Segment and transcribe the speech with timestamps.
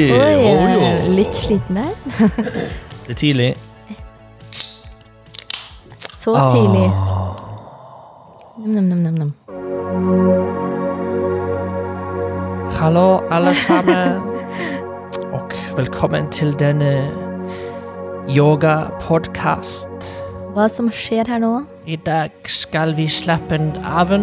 [0.00, 0.08] Oi!
[0.16, 1.90] Oi, oi, eh, litt sliten der.
[3.04, 3.48] Det er tidlig.
[6.22, 6.86] Så tidlig.
[6.88, 7.36] Ah.
[8.64, 9.34] Nam, nam, nam, nam.
[12.78, 14.22] Hallo, alle sammen.
[15.36, 17.10] Og velkommen til denne
[18.28, 20.08] yoga-podkast.
[20.56, 21.52] Hva som skjer her nå?
[21.84, 24.16] I dag skal vi slappe av.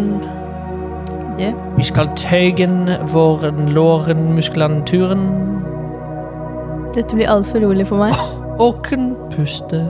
[1.38, 2.68] Du, Vi skal tøye
[3.14, 3.52] vår
[4.34, 5.28] muskulaturen.
[6.96, 8.14] dette blir altfor rolig for meg.
[8.60, 9.82] Åken kan puste.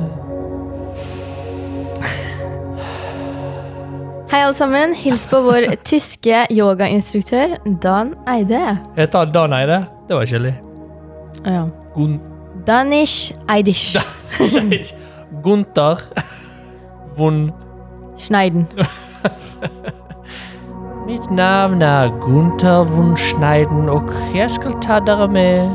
[4.31, 4.95] Hei, alle sammen.
[4.95, 8.77] Hils på vår tyske yogainstruktør Dan Eide.
[8.97, 9.85] Heter han Dan Eide?
[10.09, 10.55] Det var kjedelig.
[11.45, 11.63] Å ja.
[11.95, 12.19] Gun
[12.67, 13.95] Danish Eidish
[15.43, 16.03] Gunther
[17.17, 17.51] von
[18.17, 18.67] Schneiden.
[21.07, 24.03] Mitt navn er Gunther Wundschneiden, og
[24.35, 25.69] jeg skal ta dere med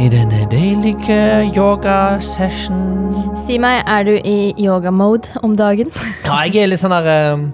[0.00, 3.14] i denne deilige yoga-session.
[3.46, 5.92] Si meg, er du i yoga-mode om dagen?
[6.26, 7.44] Ja, jeg er litt sånn der um,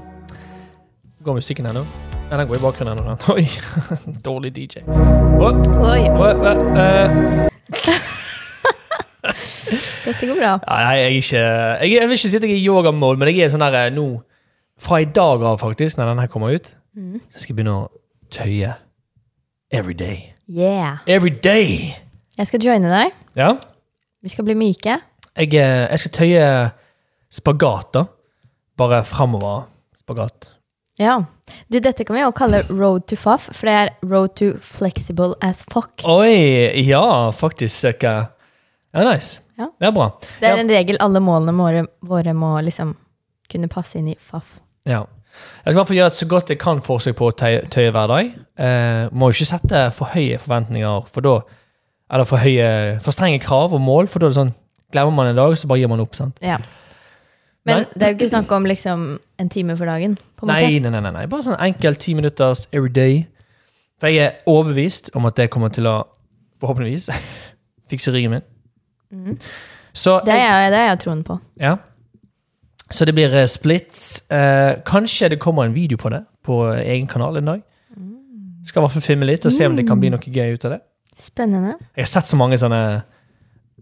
[1.26, 1.82] Går musikken her nå?
[2.30, 3.16] Ja, den går i bakgrunnen ennå.
[3.16, 3.18] den.
[3.34, 3.44] Oi,
[4.28, 4.84] dårlig DJ.
[5.40, 5.52] Oh.
[5.88, 7.48] Oi, Oh, uh, uh.
[10.04, 10.52] dette går bra.
[10.62, 13.18] Ja, nei, jeg er ikke jeg, jeg vil ikke si at jeg er i yoga-mode,
[13.20, 14.08] men jeg er sånn der eh, nå
[14.78, 17.20] Fra i dag av, faktisk, når denne kommer ut, Mm.
[17.32, 17.88] så skal jeg begynne å
[18.30, 18.74] tøye.
[19.70, 20.34] Every day.
[20.48, 20.98] Yeah.
[21.06, 21.94] Every day!
[22.38, 23.12] Jeg skal joine deg.
[23.36, 23.56] Ja.
[24.22, 25.00] Vi skal bli myke.
[25.36, 26.70] Jeg, eh, jeg skal tøye
[27.30, 28.04] spagat, da.
[28.78, 29.66] Bare framover.
[30.00, 30.48] Spagat.
[30.98, 31.18] Ja.
[31.70, 35.34] Du, dette kan vi jo kalle road to faff, for det er road to flexible
[35.42, 36.02] as fuck.
[36.04, 36.72] Oi!
[36.88, 37.84] Ja, faktisk.
[37.94, 38.14] Ikke.
[38.94, 39.40] Ja, nice.
[39.58, 39.68] Ja.
[39.78, 40.08] Det er bra.
[40.40, 42.96] Det er en regel alle målene våre, våre må liksom
[43.50, 44.60] kunne passe inn i faff.
[44.88, 45.04] Ja.
[45.64, 47.60] Jeg skal i hvert fall gjøre et så godt jeg kan forsøk på å tøye,
[47.70, 48.30] tøye hver dag.
[48.58, 51.36] Eh, må ikke sette for høye forventninger, for da
[52.10, 54.54] Eller for høye For strenge krav og mål, for da er det sånn
[54.92, 56.14] Glemmer man en dag, så bare gir man opp.
[56.16, 56.38] sant?
[56.40, 56.56] Ja.
[57.68, 57.84] Men Nei.
[57.92, 59.02] det er jo ikke snakk om liksom
[59.38, 60.14] en time for dagen.
[60.36, 60.62] på en måte.
[60.64, 61.26] Nei, nei, nei, nei, nei.
[61.28, 63.26] Bare sånn enkelt ti minutters every day.
[64.00, 65.98] For jeg er overbevist om at det kommer til å,
[66.62, 67.10] forhåpentligvis,
[67.92, 68.46] fikse ryggen min.
[69.12, 69.36] Mm.
[69.92, 71.36] Så Det er jeg, det er jeg troen på.
[71.60, 71.76] Ja.
[72.90, 74.30] Så det blir eh, splits.
[74.30, 77.62] Eh, kanskje det kommer en video på det på egen kanal en dag.
[78.64, 80.64] Skal i hvert fall filme litt og se om det kan bli noe gøy ut
[80.64, 80.80] av det.
[81.18, 81.76] Spennende.
[81.96, 82.80] Jeg har sett så mange sånne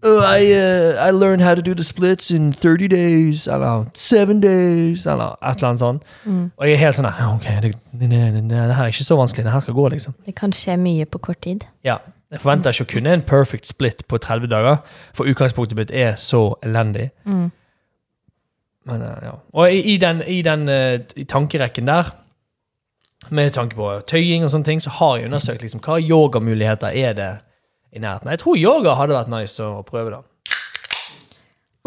[0.03, 4.41] oh, I, uh, I learned how to do the splits in 30 days, eller 7
[4.41, 6.03] days, eller et eller annet sånt.
[6.25, 6.51] Mm.
[6.57, 9.17] Og jeg er helt sånn Ok, det, det, det, det, det her er ikke så
[9.19, 9.45] vanskelig.
[9.45, 10.15] Det her skal gå, liksom.
[10.25, 11.67] Det kan skje mye på kort tid.
[11.85, 11.99] Ja.
[12.31, 14.81] Jeg forventer ikke å kunne en perfect split på 30 dager,
[15.15, 17.09] for utgangspunktet mitt er så elendig.
[17.23, 17.51] Mm.
[18.87, 19.33] Men, eh, ja.
[19.53, 22.13] Og i, i den, i den uh, tankerekken der,
[23.29, 27.17] med tanke på tøying og sånne ting, så har jeg undersøkt liksom, hva yogamuligheter er
[27.17, 27.31] det
[27.91, 28.31] i nærheten.
[28.31, 30.23] Jeg tror yoga hadde vært nice å prøve, da.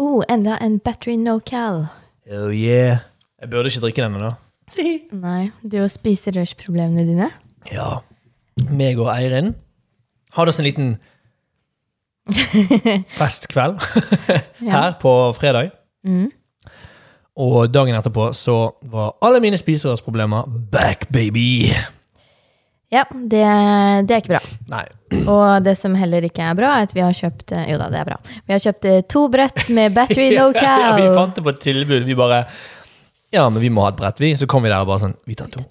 [0.01, 1.85] Oh, enda en battery no cal.
[2.29, 3.03] Oh yeah.
[3.41, 4.33] Jeg burde ikke drikke denne, da.
[5.25, 7.29] Nei, du og spiserørsproblemene dine.
[7.71, 8.01] Ja.
[8.69, 9.55] Meg og Eirin
[10.35, 10.91] hadde oss en liten
[13.19, 13.81] festkveld
[14.75, 15.73] her på fredag.
[16.05, 16.29] Mm.
[17.39, 18.57] Og dagen etterpå så
[18.91, 21.71] var alle mine spiserørsproblemer back, baby.
[22.91, 23.45] Ja, det,
[24.03, 24.41] det er ikke bra.
[24.73, 24.83] Nei.
[25.21, 28.01] Og det som heller ikke er bra, er at vi har kjøpt Jo da, det
[28.01, 28.17] er bra.
[28.43, 30.83] Vi har kjøpt eh, to brett med battery no cow.
[30.89, 32.03] ja, vi fant det på et tilbud.
[32.07, 32.43] Vi bare
[33.31, 34.33] Ja, men vi må ha et brett, vi.
[34.35, 35.63] Så kom vi der og bare sånn Vi tar to.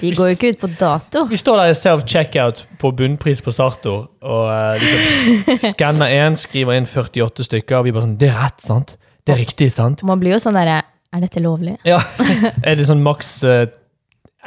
[0.00, 1.24] De går jo ikke ut på dato.
[1.30, 6.74] Vi står der i self-checkout på bunnpris på Sartor og uh, liksom skanner én, skriver
[6.74, 8.96] inn 48 stykker, og vi bare sånn Det er rett, sant?
[9.24, 10.04] Det er riktig, sant?
[10.04, 10.82] Man blir jo sånn derre
[11.14, 11.78] Er dette lovlig?
[11.86, 12.00] Ja.
[12.68, 13.64] er det sånn maks uh,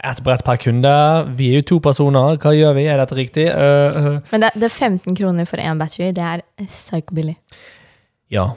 [0.04, 0.94] ett brett per kunde?
[1.40, 2.36] Vi er jo to personer.
[2.44, 2.84] Hva gjør vi?
[2.92, 3.48] Er dette riktig?
[3.48, 4.18] Uh, uh.
[4.34, 6.12] Men det, det er 15 kroner for én battery.
[6.14, 7.38] Det er psykobillig.
[8.34, 8.52] Ja,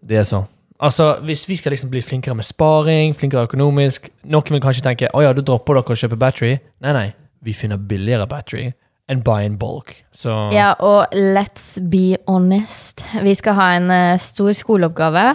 [0.00, 0.44] det er så.
[0.78, 5.08] Altså, Hvis vi skal liksom bli flinkere med sparing, flinkere økonomisk Noen vil kanskje tenke
[5.16, 6.56] å ja, da dropper dere å kjøpe battery.
[6.84, 7.06] Nei, nei.
[7.44, 8.70] Vi finner billigere battery
[9.10, 9.92] enn buy in bulk.
[10.14, 13.04] Så Ja, og let's be honest.
[13.22, 15.34] Vi skal ha en uh, stor skoleoppgave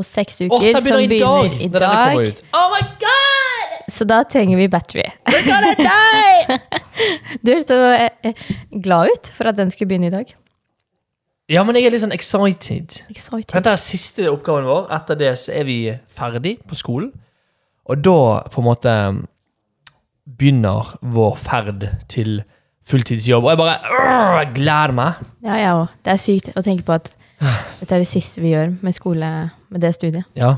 [0.00, 0.74] på seks Åh, uker.
[0.80, 1.54] som begynner i dag!
[1.60, 2.34] i når denne kommer dag.
[2.34, 2.42] ut.
[2.56, 3.78] Oh my god!
[3.90, 5.06] Så da trenger vi battery.
[5.28, 6.60] We're gonna die!
[7.44, 8.44] Du høres så eh, eh,
[8.84, 10.34] glad ut for at den skulle begynne i dag.
[11.50, 12.98] ja, men jeg er litt sånn excited.
[13.10, 13.54] Excited.
[13.56, 14.84] Dette er siste oppgaven vår.
[14.94, 15.78] Etter det så er vi
[16.12, 17.08] ferdig på skolen.
[17.90, 18.14] Og da
[18.52, 18.92] på en måte
[20.38, 22.42] begynner vår ferd til
[22.90, 23.44] fulltidsjobb.
[23.48, 25.24] Og jeg bare øh, jeg gleder meg.
[25.44, 25.96] Ja, jeg òg.
[26.06, 29.28] Det er sykt å tenke på at dette er det siste vi gjør med skole,
[29.72, 30.28] med det studiet.
[30.36, 30.54] Ja.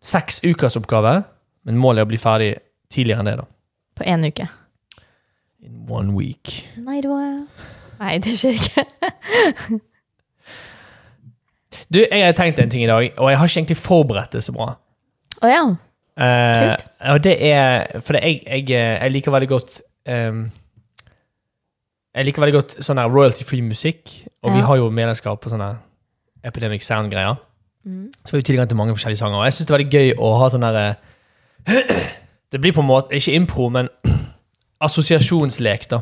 [0.00, 1.22] Seks ukers oppgave,
[1.66, 2.54] men målet er å bli ferdig
[2.92, 3.36] tidligere enn det.
[3.42, 3.48] da.
[3.98, 4.46] På én uke.
[5.60, 6.54] In one week.
[6.80, 7.18] Nei, da
[8.00, 8.86] Nei, det skjer ikke.
[11.90, 14.44] Du, jeg har tenkt en ting i dag, og jeg har ikke egentlig forberedt det
[14.46, 14.72] så bra.
[15.42, 15.62] Å ja.
[16.20, 16.74] Uh,
[17.14, 19.76] og det er For jeg, jeg, jeg liker veldig godt
[20.10, 20.40] um,
[22.12, 24.10] Jeg liker veldig godt sånn her royalty-free musikk,
[24.42, 25.70] og vi har jo medlemskap på sånne
[26.44, 27.36] Epidemic Sound-greier.
[27.86, 28.08] Mm.
[28.24, 29.38] Så får vi tilgang til mange forskjellige sanger.
[29.40, 30.88] Og jeg syns det er veldig gøy å ha sånn derre
[32.52, 33.88] Det blir på en måte ikke impro, men
[34.86, 36.00] assosiasjonslek, da.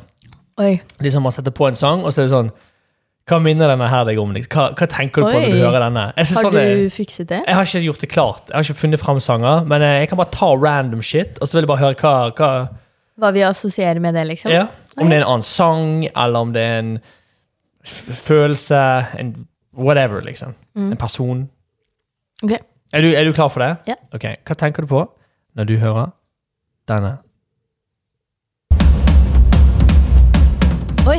[0.59, 0.79] Oi.
[1.05, 2.49] Liksom Man setter på en sang, og så er det sånn
[3.29, 4.33] Hva minner denne her deg om?
[4.35, 4.51] liksom?
[4.55, 6.07] Hva, hva tenker du på når du hører denne?
[6.17, 7.43] Har sånn du fikset det?
[7.45, 8.43] jeg har ikke gjort det klart.
[8.49, 11.47] Jeg har ikke funnet fram sanger, men eh, jeg kan bare ta random shit, og
[11.47, 12.51] så vil jeg bare høre hva, hva
[13.19, 14.51] Hva vi assosierer med det, liksom?
[14.55, 14.67] ja.
[14.99, 16.91] Om det er en annen sang, eller om det er en
[17.87, 18.81] følelse,
[19.21, 19.35] en
[19.79, 20.55] whatever, liksom.
[20.75, 20.91] Mm.
[20.93, 21.49] En person.
[22.43, 22.53] Ok.
[22.93, 23.77] Er du, er du klar for det?
[23.89, 23.95] Ja.
[24.15, 25.05] Ok, Hva tenker du på
[25.59, 26.13] når du hører
[26.89, 27.19] denne?
[31.09, 31.19] Oi.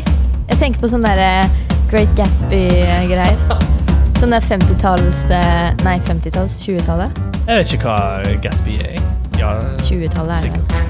[0.49, 1.45] Jeg tenker på sånn derre
[1.89, 3.37] Great Gatsby-greier.
[4.19, 7.21] Sånn der 50-talls eh, Nei, 50-talls, 20-tallet.
[7.47, 8.97] Jeg vet ikke hva Gatsby er.
[9.39, 9.53] Ja,
[9.87, 10.81] 20-tallet er det.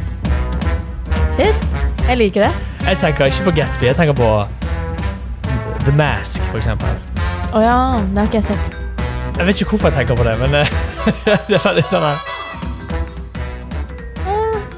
[1.38, 1.70] Shit.
[2.10, 2.52] Jeg liker det.
[2.88, 4.32] Jeg tenker ikke på Gatsby, jeg tenker på
[5.86, 7.09] The Mask, for eksempel.
[7.50, 7.78] Å ja,
[8.14, 8.76] det har ikke jeg sett.
[9.40, 10.70] Jeg vet ikke hvorfor jeg tenker på det, men eh,
[11.50, 12.18] det er litt sånn her.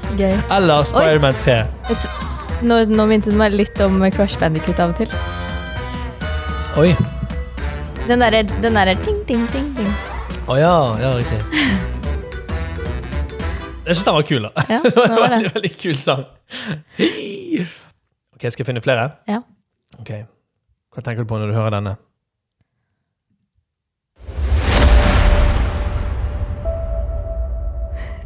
[0.06, 0.32] Så gøy.
[0.56, 1.56] Eller Spiderman 3.
[2.62, 5.10] Nå, nå minte du meg litt om Crush Bandicoot av og til.
[6.80, 6.92] Oi.
[8.08, 9.90] Den derre den derre ting, ting, ting, ting.
[10.48, 10.72] Å ja,
[11.02, 11.40] ja, riktig.
[13.82, 14.64] Jeg syns den var kul, da.
[14.70, 15.54] Ja, Det var en veldig, det.
[15.58, 16.22] veldig kul sang.
[17.02, 19.08] Ok, Skal jeg finne flere?
[19.28, 19.40] Ja.
[19.98, 20.12] Ok.
[20.94, 21.96] Hva tenker du på når du hører denne?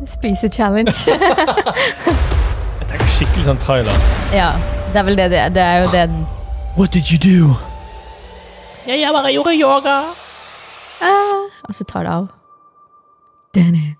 [0.05, 0.93] Spise-challenge.
[2.81, 3.97] Jeg tenker skikkelig sånn trailer.
[4.35, 4.51] ja,
[4.93, 5.49] det er vel det det er.
[5.57, 6.05] Det er jo det
[6.77, 7.55] What did you do?
[8.87, 9.95] Jeg, jeg bare gjorde yoga.
[11.03, 12.27] ah, Og så tar det av.
[13.57, 13.95] Danny.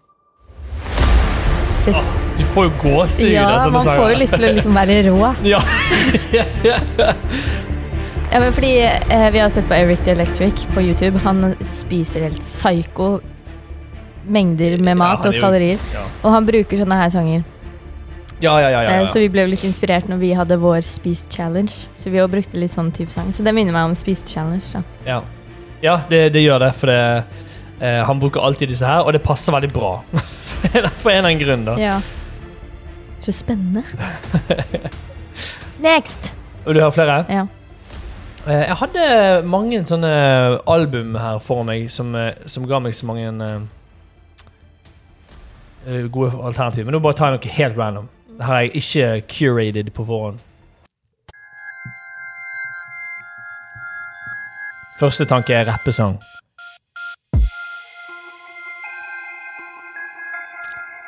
[1.81, 1.97] Shit.
[2.37, 5.31] Du får jo gåsehud Ja, av man får jo lyst til å liksom være rå.
[5.49, 5.61] Ja.
[8.33, 11.19] Ja, men fordi eh, Vi har sett på Eric the Electric på YouTube.
[11.25, 13.21] Han spiser helt psyko
[14.29, 15.79] mengder med mat ja, og er jo- kalorier.
[15.95, 17.45] Ja, Og han bruker sånne her sanger.
[18.41, 18.69] ja, ja.
[18.71, 19.07] ja, ja, Eh.
[19.07, 21.73] Så vi ble litt inspirert når vi hadde vår Spise Challenge.
[21.95, 23.33] Så vi også brukte litt sånn type sang.
[23.33, 24.63] Så det minner meg om Spise Challenge.
[24.73, 24.83] da.
[25.07, 25.23] ja.
[25.83, 27.25] ja det, det gjør det, for det,
[27.81, 30.03] eh, han bruker alltid disse her, og det passer veldig bra.
[31.01, 31.77] For en eller annen grunn, da.
[31.79, 32.01] Ja.
[33.21, 33.83] Så spennende.
[35.81, 36.33] Next!
[36.67, 37.25] Og du har flere?
[37.31, 37.47] Ja.
[38.47, 40.11] Eh, Jeg hadde mange sånne
[40.71, 43.31] album her for meg som, eh, som ga meg så mange
[46.13, 46.85] gode alternativer.
[46.85, 48.09] Men nå bare tar jeg noe helt random.
[48.37, 50.41] Det har jeg ikke curated på forhånd.
[55.01, 56.17] Første tanke er rappesang.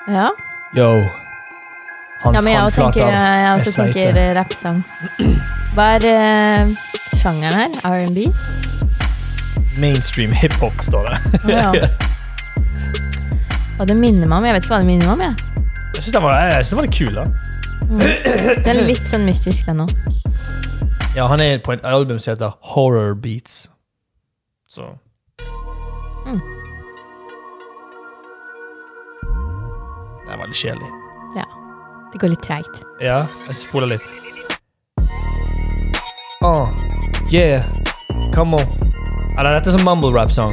[0.08, 0.28] ja.
[0.76, 1.04] Yo.
[2.20, 4.82] Hans ja, men jeg også tenker, jeg også tenker eh, rappsang.
[5.76, 6.72] Hva er uh,
[7.14, 7.70] sjangeren her?
[7.84, 8.26] R&B?
[9.78, 11.19] Mainstream hiphop, står det.
[11.44, 11.88] Oh, ja.
[13.78, 15.20] Og det minner meg om Jeg vet ikke hva det minner meg om.
[15.20, 15.35] Jeg.
[15.94, 17.25] Jeg syns den var, jeg synes den var litt kul, da.
[17.88, 18.00] Mm.
[18.64, 19.92] Den er litt sånn mystisk, den òg.
[21.16, 23.68] Ja, han er på et album som heter Horror Beats.
[24.68, 24.82] Så
[26.28, 26.40] Mm.
[30.26, 30.90] Det er veldig kjedelig.
[31.38, 31.44] Ja.
[32.12, 32.82] Det går litt treigt.
[33.00, 34.04] Ja, jeg spoler litt.
[36.44, 36.68] Oh,
[37.32, 37.64] yeah,
[38.35, 38.68] come on.
[39.38, 40.50] Eller dette er sånn mumble rap song.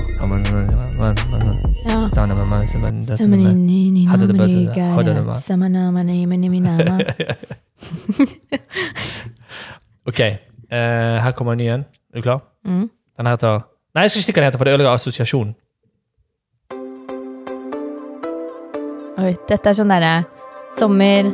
[10.06, 11.86] Ok, eh, her kommer en ny en.
[12.13, 12.46] Er du klar?
[12.65, 12.89] Mm.
[13.18, 13.65] Den heter
[13.96, 15.54] Nei, jeg skal ikke si hva den heter, for det ødelegger assosiasjonen.
[19.25, 20.15] Oi, dette er sånn derre
[20.77, 21.32] sommer,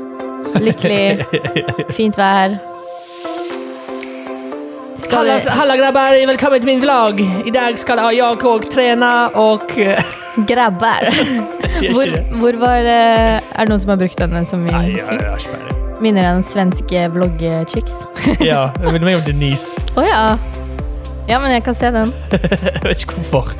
[0.61, 1.25] lykkelig,
[1.97, 2.70] fint vær.
[5.01, 7.19] Skal Halla, det halla grabbar, velkommen til min vlogg.
[7.47, 9.63] I dag skal jeg og trene og
[10.47, 11.07] grabber?
[11.81, 15.39] Hvor, hvor var eh, Er det noen som har brukt denne som Nei, jeg, jeg
[15.39, 15.79] ikke peiling.
[16.05, 17.95] Minner en svenske vlogg-chicks?
[18.51, 19.81] Ja, jeg minner meg om Denise.
[19.97, 20.21] Å ja.
[21.29, 22.13] Ja, men jeg kan se den.
[22.41, 23.55] Jeg vet ikke hvorfor.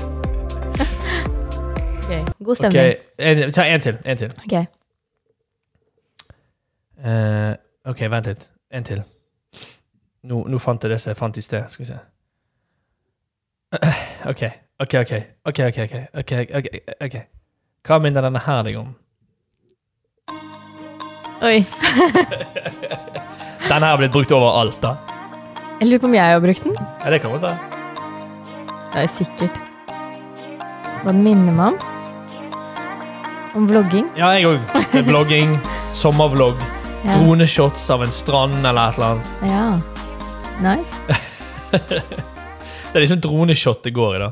[2.44, 2.94] God stemning.
[3.18, 3.42] stemning.
[3.48, 3.98] en, ta en til.
[4.06, 4.38] En til.
[4.46, 4.54] Ok.
[7.02, 7.54] uh,
[7.90, 8.48] ok, vent litt.
[8.74, 9.02] En til.
[10.24, 11.64] Nå, nå fant jeg det som jeg fant i sted.
[11.74, 12.00] Skal vi se.
[14.32, 14.42] Ok,
[14.84, 15.12] ok, ok.
[15.50, 15.94] Ok, ok, ok.
[16.20, 16.68] ok, ok,
[17.08, 17.16] ok.
[17.88, 18.92] Hva minner denne her deg om?
[21.42, 21.64] Oi.
[23.72, 24.92] Denne her har blitt brukt overalt, da.
[25.80, 26.76] Jeg lurer på om jeg har brukt den.
[27.02, 27.58] Ja, det kan godt være.
[28.94, 29.58] Det er sikkert.
[31.02, 31.80] Hva den minner meg om?
[33.58, 34.12] Om vlogging.
[34.20, 34.60] Ja, jeg òg.
[35.10, 35.58] Vlogging,
[35.98, 36.62] sommervlogg,
[37.02, 37.16] Ja.
[37.18, 39.26] droneshots av en strand eller et eller annet.
[39.50, 39.64] ja.
[40.62, 41.02] Nice.
[42.92, 44.30] Det er liksom droneshot det går i, da.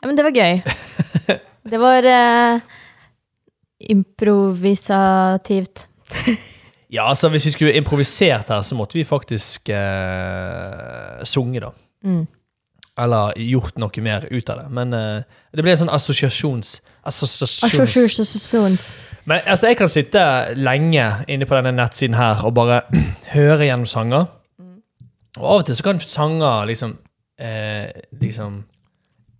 [0.00, 0.60] Ja, men det var gøy.
[1.70, 2.60] Det var eh,
[3.92, 5.86] improvisativt.
[6.90, 11.68] Ja, altså Hvis vi skulle improvisert her, så måtte vi faktisk eh, sunge, da.
[12.02, 12.24] Mm.
[12.98, 14.64] Eller gjort noe mer ut av det.
[14.74, 15.22] Men eh,
[15.54, 16.80] det ble en sånn assosiasjons...
[17.06, 17.86] assosiasjons
[18.18, 18.88] Assosiasjons.
[19.30, 20.22] Men altså, jeg kan sitte
[20.58, 22.80] lenge inne på denne nettsiden her og bare
[23.36, 24.26] høre gjennom sanger.
[25.38, 26.96] Og av og til så kan sanger liksom
[27.38, 27.86] eh,
[28.20, 28.56] liksom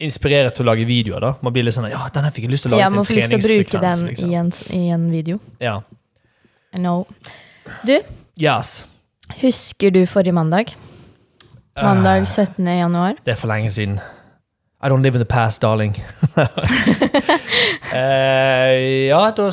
[0.00, 1.20] inspirere til å lage videoer.
[1.20, 1.32] da.
[1.44, 3.00] Man blir litt sånn Ja, den her fikk jeg lyst til å lage ja, til
[3.02, 3.74] en treningsfrekvens.
[3.74, 4.30] Ja, man får lyst til å bruke den Liksom.
[4.30, 5.40] i, en, i en video.
[5.60, 5.74] Ja.
[6.72, 7.02] I know.
[7.84, 7.96] Du,
[8.40, 8.84] Yes.
[9.42, 10.72] husker du forrige mandag?
[11.76, 12.64] Mandag 17.
[12.66, 13.18] januar.
[13.26, 13.98] Det er for lenge siden.
[14.82, 15.94] I don't live in the past, darling.
[16.36, 16.46] uh,
[19.12, 19.50] ja, da,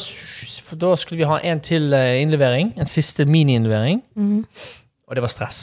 [0.80, 2.72] da skulle vi ha en til eh, innlevering.
[2.80, 4.00] En siste mini-innlevering.
[4.16, 4.46] Mm.
[5.08, 5.60] Og det var stress.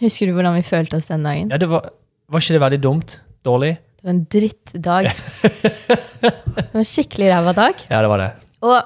[0.00, 1.52] Husker du hvordan vi følte oss den dagen?
[1.52, 1.90] Ja, det var,
[2.32, 3.18] var ikke det veldig dumt?
[3.44, 3.74] Dårlig?
[4.00, 5.10] Det var en drittdag.
[6.24, 7.86] det var en skikkelig ræva dag.
[7.92, 8.32] Ja, det var det.
[8.64, 8.80] Og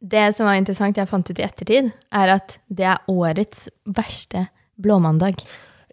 [0.00, 4.48] det som var interessant, jeg fant ut i ettertid, er at det er årets verste
[4.80, 5.44] blåmandag.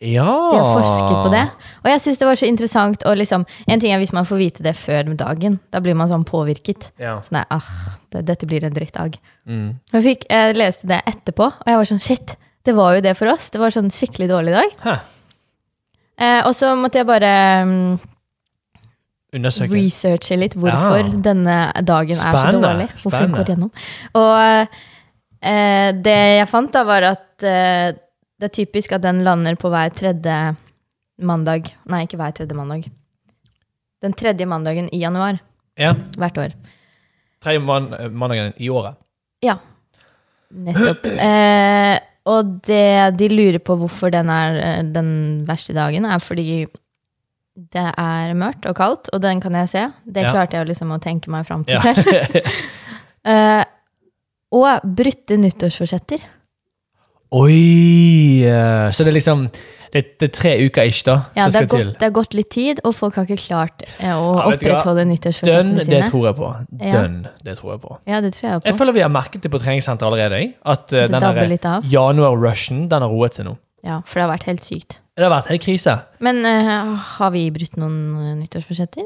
[0.05, 0.25] Ja!
[0.51, 1.43] De har forsket på det.
[1.83, 3.05] Og jeg syns det var så interessant.
[3.09, 5.59] Og liksom, en ting er hvis man får vite det før dagen.
[5.73, 6.91] Da blir man sånn påvirket.
[7.01, 7.17] Ja.
[7.25, 7.69] Sånn der, ah,
[8.13, 9.17] det, dette blir en drittdag.
[9.49, 9.67] Mm.
[9.93, 12.35] Jeg, fikk, jeg leste det etterpå, og jeg var sånn shit,
[12.65, 13.49] det var jo det for oss.
[13.53, 14.79] Det var sånn skikkelig dårlig dag.
[16.15, 17.31] Eh, og så måtte jeg bare
[17.67, 17.99] um,
[19.35, 19.73] Undersøke.
[19.75, 21.11] researche litt hvorfor Ja.
[21.27, 22.87] denne dagen er så dårlig.
[22.95, 23.37] Hvorfor den spennende.
[23.37, 23.71] går gjennom.
[24.15, 24.77] Og
[25.41, 27.91] eh, det jeg fant da, var at eh,
[28.39, 30.55] det er typisk at den lander på hver tredje
[31.23, 31.69] mandag.
[31.87, 32.89] Nei, ikke hver tredje mandag.
[34.03, 35.39] Den tredje mandagen i januar
[35.79, 35.93] Ja.
[36.17, 36.53] hvert år.
[37.41, 38.95] Tredje man mandagen i året.
[39.43, 39.57] Ja,
[40.51, 41.05] nettopp.
[41.29, 46.65] Eh, og det de lurer på hvorfor den er eh, den verste dagen, er fordi
[47.55, 49.83] det er mørkt og kaldt, og den kan jeg se.
[50.05, 50.31] Det Ja.
[50.33, 51.93] klarte jeg liksom å tenke meg fram til Ja.
[51.93, 52.41] selv.
[53.25, 53.63] Eh,
[54.53, 56.21] og brutte nyttårsforsetter.
[57.31, 58.43] Oi!
[58.45, 59.47] eh, Så det er liksom
[59.95, 61.91] Det, det er tre uker ikke, da, Ja, som det, har skal gått, til.
[61.93, 65.13] det har gått litt tid, og folk har ikke klart eh, å Ja, opprettholde Dønn,
[65.13, 66.49] nyttårsforsettene det tror jeg på.
[66.81, 66.91] Ja.
[66.97, 67.17] Dønn,
[67.47, 67.97] det tror jeg på.
[68.11, 70.41] Ja, det tror jeg Jeg føler vi har merket det på treningssenteret allerede.
[70.65, 73.55] At uh, den januar-rushen den har roet seg nå.
[73.85, 74.99] Ja, for det har vært helt sykt.
[75.15, 75.93] Det har vært helt krise.
[76.19, 79.05] Men uh, har vi brutt noen eh, nyttårsforsetter?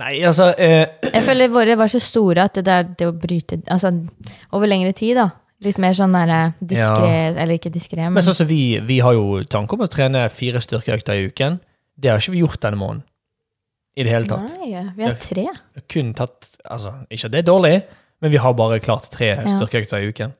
[0.00, 3.58] Nei, altså eh, Jeg føler våre var så store at det der det å bryte
[3.66, 3.90] Altså
[4.54, 5.30] over lengre tid, da.
[5.60, 9.12] Litt mer sånn der diskré Eller ikke diskré, men, Men sånn som vi, vi har
[9.12, 11.58] jo tanke om å trene fire styrkeøkter i uken.
[12.00, 13.02] Det har ikke vi gjort denne måneden.
[13.98, 14.54] I det hele tatt.
[14.56, 15.44] Nei, vi har tre.
[15.50, 17.74] Har kun tatt Altså, ikke at det er dårlig,
[18.20, 20.32] men vi har bare klart tre styrkeøkter i uken.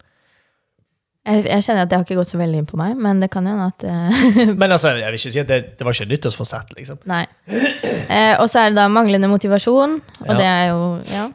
[1.27, 3.29] Jeg, jeg kjenner at det har ikke gått så veldig inn på meg, men det
[3.33, 6.09] kan hende at eh, Men altså, jeg vil ikke si at det, det var ikke
[6.15, 7.01] nyttårsforsett, liksom.
[7.11, 7.25] Nei.
[7.51, 10.39] Eh, og så er det da manglende motivasjon, og Ja.
[10.41, 10.81] det er jo
[11.13, 11.27] Ja.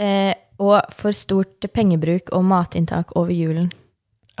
[0.00, 3.70] Eh, og for stort pengebruk og matinntak over julen.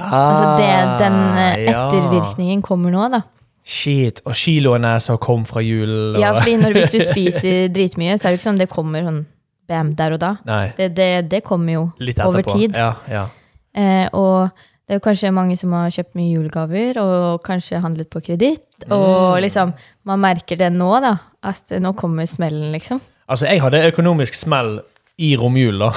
[0.00, 1.82] Altså det, den eh, Ah, ja.
[1.88, 3.22] ettervirkningen kommer nå, da.
[3.64, 4.22] Shit.
[4.24, 6.14] Og kiloene som kom fra julen.
[6.16, 6.20] Og...
[6.22, 9.20] Ja, fordi når, hvis du spiser dritmye, så er det ikke sånn det kommer sånn
[9.70, 10.30] bam der og da.
[10.78, 11.82] Det, det, det kommer jo
[12.24, 12.74] over tid.
[12.80, 13.26] Ja, ja.
[13.76, 14.48] Eh, og
[14.88, 18.66] det er jo kanskje mange som har kjøpt mye julegaver, og kanskje handlet på kreditt.
[18.88, 19.42] Og Mm.
[19.44, 19.74] liksom,
[20.08, 21.12] man merker det nå, da.
[21.46, 22.98] At nå kommer smellen, liksom.
[23.30, 24.80] Altså, jeg hadde økonomisk smell
[25.20, 25.92] i romjula.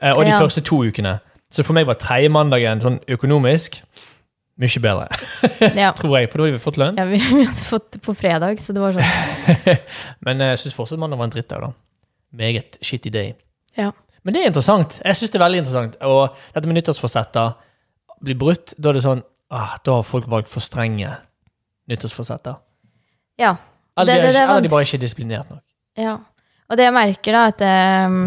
[0.00, 0.38] Eh, og de Ja.
[0.40, 1.18] første to ukene.
[1.52, 3.82] Så for meg var tredje mandagen sånn økonomisk
[4.58, 5.08] mye bedre,
[5.76, 6.30] Ja, tror jeg.
[6.30, 6.96] For da hadde vi fått lønn.
[6.98, 9.78] ja vi, vi hadde fått på fredag, så det var sånn.
[10.24, 11.72] Men eh, jeg syns fortsatt mandag var en drittdag, da.
[12.32, 13.34] Meget shitty day.
[13.76, 13.90] Ja.
[14.24, 15.00] Men det er interessant.
[15.04, 15.96] Jeg synes det er veldig interessant.
[16.06, 17.52] Og dette med nyttårsforsetter
[18.22, 18.72] blir brutt.
[18.78, 21.10] Da er det sånn ah, Da har folk valgt for strenge
[21.90, 22.54] nyttårsforsetter.
[23.42, 23.56] Ja.
[23.98, 25.62] Eller de er er eller de bare ikke er disiplinert nok.
[26.00, 26.18] ja.
[26.70, 28.18] Og det jeg merker, da, at eh,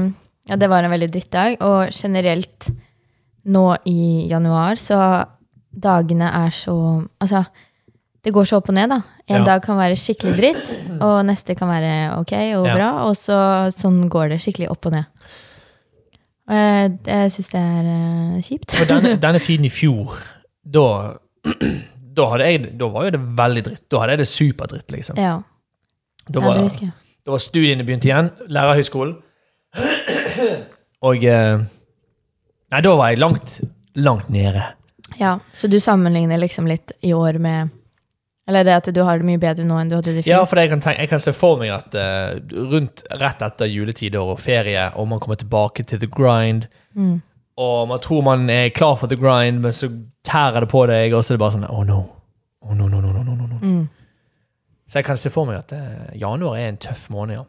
[0.52, 1.56] ja, det var en veldig drittdag.
[1.66, 2.68] Og generelt
[3.46, 4.98] nå i januar, så
[5.76, 6.76] dagene er så
[7.22, 7.44] Altså,
[8.26, 9.02] det går så opp og ned, da.
[9.28, 9.46] En Ja.
[9.46, 10.72] dag kan være skikkelig dritt,
[11.06, 12.76] og neste kan være ok og Ja.
[12.76, 12.90] bra.
[13.10, 13.38] Og så
[13.74, 15.06] sånn går det skikkelig opp og ned.
[16.48, 18.76] Og jeg, jeg syns det er uh, kjipt.
[18.78, 20.18] For denne, denne tiden i fjor,
[20.66, 20.86] da
[22.16, 23.84] da, hadde jeg, da var jo det veldig dritt.
[23.92, 25.18] Da hadde jeg det superdritt, liksom.
[25.22, 25.40] Ja,
[26.30, 26.94] Da ja det husker jeg.
[27.26, 28.30] Da var studiene begynt igjen.
[28.54, 29.16] Lærerhøgskolen.
[31.06, 31.64] Og eh,
[32.74, 33.60] Nei, da var jeg langt,
[33.96, 34.64] langt nede.
[35.20, 37.70] Ja, Så du sammenligner liksom litt i år med
[38.48, 40.32] Eller det at du har det mye bedre nå enn du hadde det i fjor?
[40.34, 42.36] Ja, for jeg kan, tenke, jeg kan se for meg at uh,
[42.74, 47.22] rundt rett etter juletider og ferie, og man kommer tilbake til the grind, Mm.
[47.58, 49.90] og man tror man er klar for the grind, men så
[50.24, 51.98] tærer det på deg, og så er det bare sånn Oh no.
[52.62, 53.58] Oh, no, no, no, no, no, no.
[53.62, 53.90] Mm.
[54.96, 57.44] Så jeg kan se for meg at eh, januar er en tøff måned, ja.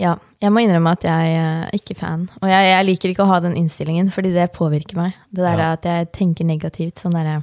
[0.00, 2.22] Ja, jeg må innrømme at jeg er ikke fan.
[2.40, 5.18] Og jeg, jeg liker ikke å ha den innstillingen, fordi det påvirker meg.
[5.30, 5.66] Det der Ja.
[5.76, 6.98] at jeg tenker negativt.
[7.04, 7.42] Sånn der,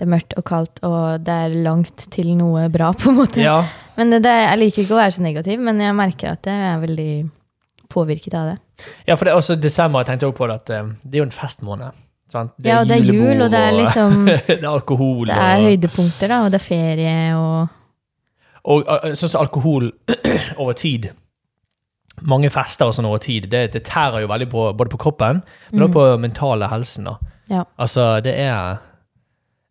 [0.00, 3.40] Det er mørkt og kaldt, og det er langt til noe bra, på en måte.
[3.40, 3.62] Ja,
[3.96, 6.66] Men det, det, jeg liker ikke å være så negativ, men jeg merker at jeg
[6.74, 7.30] er veldig
[7.88, 8.58] påvirket av det.
[9.06, 10.00] ja for det er også desember.
[10.02, 11.92] Jeg tenkte også på det at eh, det er jo en festmåned.
[12.30, 12.52] Sant?
[12.64, 15.26] ja, og det er jul, og det er liksom det er alkohol.
[15.26, 17.76] Det er og, høydepunkter, da, og det er ferie og
[18.70, 18.84] og
[19.16, 19.86] som alkohol
[20.60, 21.08] over tid.
[22.28, 23.46] Mange fester og sånn over tid.
[23.48, 25.40] Det, det tærer jo veldig på både på kroppen,
[25.72, 27.08] men også på mentale helsen.
[27.08, 27.14] da.
[27.50, 27.62] Ja.
[27.78, 28.76] Altså, det er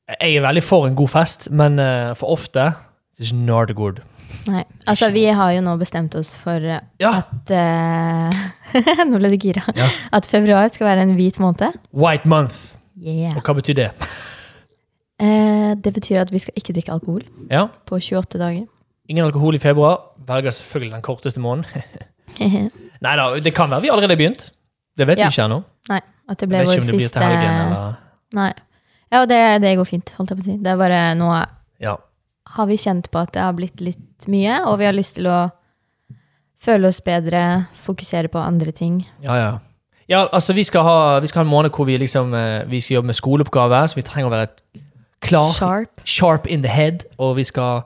[0.09, 2.71] Jeg er veldig for en god fest, men eh, for ofte
[3.19, 4.01] it's not good.
[4.50, 4.63] Nei.
[4.89, 9.39] Altså, vi har jo nå bestemt oss for eh, Ja, at uh, Nå ble det
[9.43, 9.63] gira.
[9.77, 9.89] Ja.
[10.15, 11.77] At februar skal være en hvit måned.
[11.93, 12.75] White month.
[13.00, 13.36] Yeah.
[13.38, 13.89] Og hva betyr det?
[15.19, 18.65] Uh, det betyr at vi skal ikke drikke alkohol Ja, på 28 dager.
[19.09, 20.13] Ingen alkohol i februar.
[20.27, 21.83] Velger selvfølgelig den korteste måneden.
[23.05, 24.50] Nei da, det kan være vi allerede har begynt.
[25.00, 25.62] Det vet vi ikke ennå.
[25.89, 27.95] Nei, at det ble vår siste helgen
[28.38, 28.51] Nei.
[29.09, 30.57] Ja, og det, det går fint, holdt jeg på å si.
[30.62, 31.31] Det er bare nå
[31.81, 31.95] Ja.
[32.55, 35.27] Har vi kjent på at det har blitt litt mye, og vi har lyst til
[35.29, 35.39] å
[36.59, 39.01] føle oss bedre, fokusere på andre ting.
[39.23, 39.51] Ja, ja.
[40.09, 42.79] Ja, altså vi skal ha, vi skal ha en måned hvor vi liksom eh, Vi
[42.81, 44.47] skal jobbe med skoleoppgaver, så vi trenger å være
[45.21, 45.51] klar.
[45.53, 46.01] Sharp.
[46.03, 47.03] Sharp in the head.
[47.21, 47.83] Og vi skal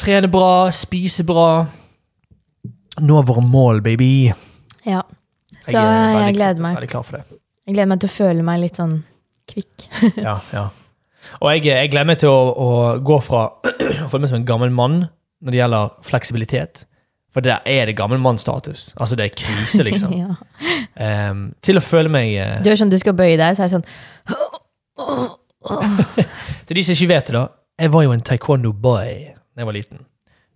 [0.00, 1.66] trene bra, spise bra.
[3.04, 4.30] Nå er våre mål, baby.
[4.86, 5.02] Ja.
[5.60, 6.78] Så jeg, veldig- gleder meg.
[6.80, 7.38] Veldig klar for det.
[7.68, 8.96] Jeg gleder meg til å føle meg litt sånn
[9.52, 9.84] kvikk.
[10.16, 10.68] Ja, ja.
[11.40, 12.68] Og jeg, jeg meg til å, å
[13.04, 13.46] gå fra
[14.04, 15.02] å føle meg som en gammel mann
[15.40, 16.84] når det gjelder fleksibilitet.
[17.30, 18.94] For der er det gammel mann-status.
[18.96, 20.14] Altså, det er krise, liksom.
[20.22, 20.34] ja.
[21.30, 23.70] um, til å føle meg uh, Du er sånn, du skal bøye deg, så er
[23.70, 23.86] det sånn
[26.66, 27.46] Til de som ikke vet det, da.
[27.80, 30.02] Jeg var jo en taekwondo-boy da jeg var liten.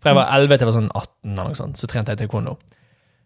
[0.02, 2.24] Fra jeg var 11 til jeg var sånn 18, eller noe sånt, så trente jeg
[2.24, 2.56] taekwondo.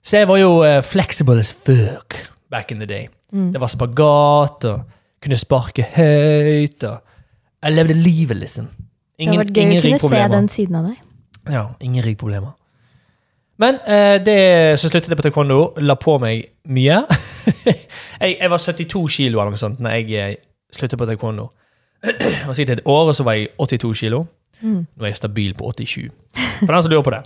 [0.07, 2.19] Så jeg var jo uh, flexible as fuck
[2.53, 3.09] back in the day.
[3.33, 3.51] Mm.
[3.55, 7.18] Det var spagat, og kunne sparke høyt, og
[7.63, 8.69] jeg levde livet, liksom.
[9.19, 10.99] Det hadde vært gøy å kunne se den siden av deg.
[11.51, 12.55] Ja, ingen ryggproblemer.
[13.59, 14.37] Men eh, det,
[14.79, 17.01] så sluttet jeg på taekwondo, la på meg mye.
[17.67, 20.35] jeg, jeg var 72 kilo eller noe sånt når jeg eh,
[20.75, 21.49] sluttet på taekwondo.
[22.47, 24.21] og så gikk det et år, og så var jeg 82 kilo.
[24.63, 24.85] Mm.
[24.87, 26.07] Nå er jeg stabil på 87.
[26.61, 27.21] For den som lurer på det.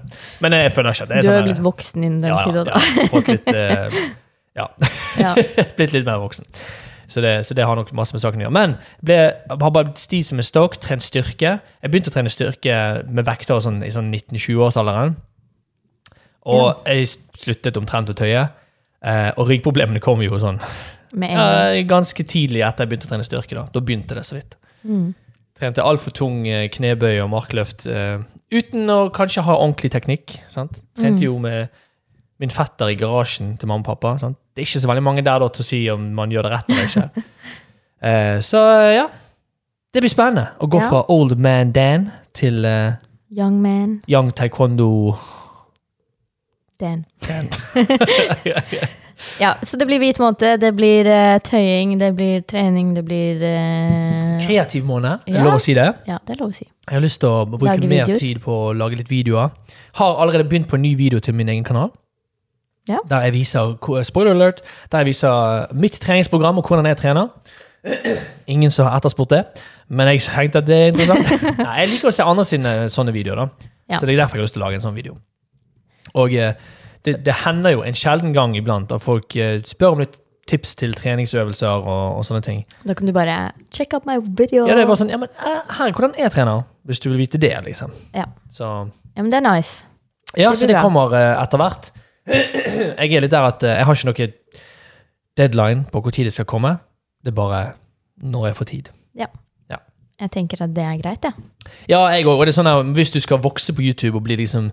[0.45, 2.33] Men jeg føler ikke at det er Du sånn har her- blitt voksen innen den
[2.33, 2.81] ja, tida, da.
[2.81, 4.01] ja, fått litt eh,
[4.61, 4.67] Ja.
[5.21, 5.31] Ja.
[5.79, 6.49] blitt litt mer voksen.
[7.13, 8.57] Så det, så det har nok masse med saken å gjøre.
[8.57, 9.19] Men ble,
[9.51, 11.59] har bare blitt stiv som en stokk, trent styrke.
[11.61, 15.15] Jeg begynte å trene styrke med vekter sånn, i sånn 19-20-årsalderen.
[16.53, 18.49] Og jeg sluttet omtrent å tøye.
[19.03, 20.61] Eh, og ryggproblemene kom jo sånn
[21.19, 23.57] eh, ganske tidlig etter jeg begynte å trene styrke.
[23.59, 24.57] Da, da begynte det så vidt.
[24.87, 25.09] Mm.
[25.59, 28.23] Trente altfor tung eh, knebøy og markløft eh,
[28.53, 30.39] uten å kanskje ha ordentlig teknikk.
[30.51, 30.81] Sant?
[30.99, 31.27] Trente Mm.
[31.29, 31.69] jo med
[32.43, 34.17] min fetter i garasjen til mamma og pappa.
[34.19, 34.39] Sant?
[34.53, 36.53] Det er ikke så veldig mange der da til å si om man gjør det
[36.53, 37.25] rett eller ikke.
[38.05, 39.07] uh, så ja,
[39.93, 40.89] det blir spennende å gå Ja.
[40.91, 42.93] fra old man Dan til uh,
[43.33, 45.17] Young man, young taekwondo
[46.81, 47.05] Dan.
[47.29, 47.49] Dan.
[49.39, 53.39] Ja, så det blir hvit måned, det blir uh, tøying, det blir trening, det blir
[53.39, 54.41] uh...
[54.43, 55.87] Kreativ måned, er det lov å si det?
[56.09, 56.67] Ja, det er lov å si.
[56.89, 59.53] Jeg har lyst til å bruke mer tid på å lage litt videoer.
[60.01, 61.93] Har allerede begynt på en ny video til min egen kanal.
[62.89, 62.99] Ja.
[63.11, 67.29] Der jeg viser spoiler alert, der jeg viser mitt treningsprogram og hvordan jeg trener.
[68.53, 69.43] Ingen som har etterspurt det,
[69.89, 71.45] men jeg tenkte at det er interessant.
[71.67, 73.71] Nei, jeg liker å se andre sine sånne videoer, da.
[73.91, 73.99] Ja.
[73.99, 75.17] så det er derfor jeg har lyst til å lage en sånn video.
[76.19, 76.55] Og eh,
[77.05, 80.19] det, det hender jo en sjelden gang iblant at folk eh, spør om litt
[80.49, 82.63] tips til treningsøvelser og, og sånne ting.
[82.87, 83.37] Da kan du bare
[83.75, 84.65] check out my video.
[84.67, 87.11] Ja, det er bare sånn, ja, men eh, her er hvordan jeg trener, hvis du
[87.13, 87.95] vil vite det, liksom.
[88.17, 88.27] Ja.
[88.51, 88.69] Så
[89.13, 89.85] Ja, men det er nice.
[90.33, 90.83] Ja, Det så det bra.
[90.87, 91.91] kommer eh, etter hvert.
[92.27, 94.33] Jeg er litt der at eh, jeg har ikke noe
[95.39, 96.77] deadline på hvor tid det skal komme.
[97.23, 97.63] Det er bare
[98.23, 98.93] når jeg får tid.
[100.23, 101.33] Jeg tenker at det er greit, jeg.
[101.91, 102.39] Ja, jeg òg.
[102.39, 104.69] Og det er sånn her, hvis du skal vokse på YouTube og bli liksom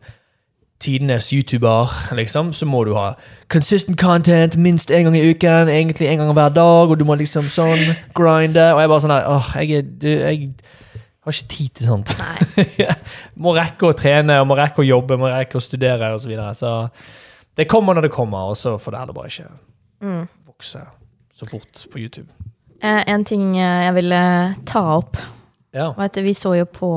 [0.79, 3.15] tidenes YouTuber, liksom, så må du ha
[3.51, 7.17] consistent content minst én gang i uken, egentlig en gang hver dag, og du må
[7.19, 7.81] liksom sånn
[8.15, 8.67] grinde.
[8.75, 10.53] Og jeg er bare sånn her åh, jeg, jeg
[11.25, 12.13] har ikke tid til sånt.
[12.21, 12.69] Nei.
[13.43, 16.27] må rekke å trene, og må rekke å jobbe, må rekke å studere osv.
[16.27, 16.53] Så, videre.
[16.55, 16.75] så
[17.59, 19.49] det kommer når det kommer, og så får det heller bare ikke
[20.01, 20.27] Mm.
[20.47, 20.79] vokse
[21.35, 22.29] så fort på YouTube.
[22.81, 24.19] Eh, en ting eh, jeg ville
[24.65, 25.17] ta opp,
[25.75, 25.89] Ja.
[25.97, 26.89] var at vi så jo på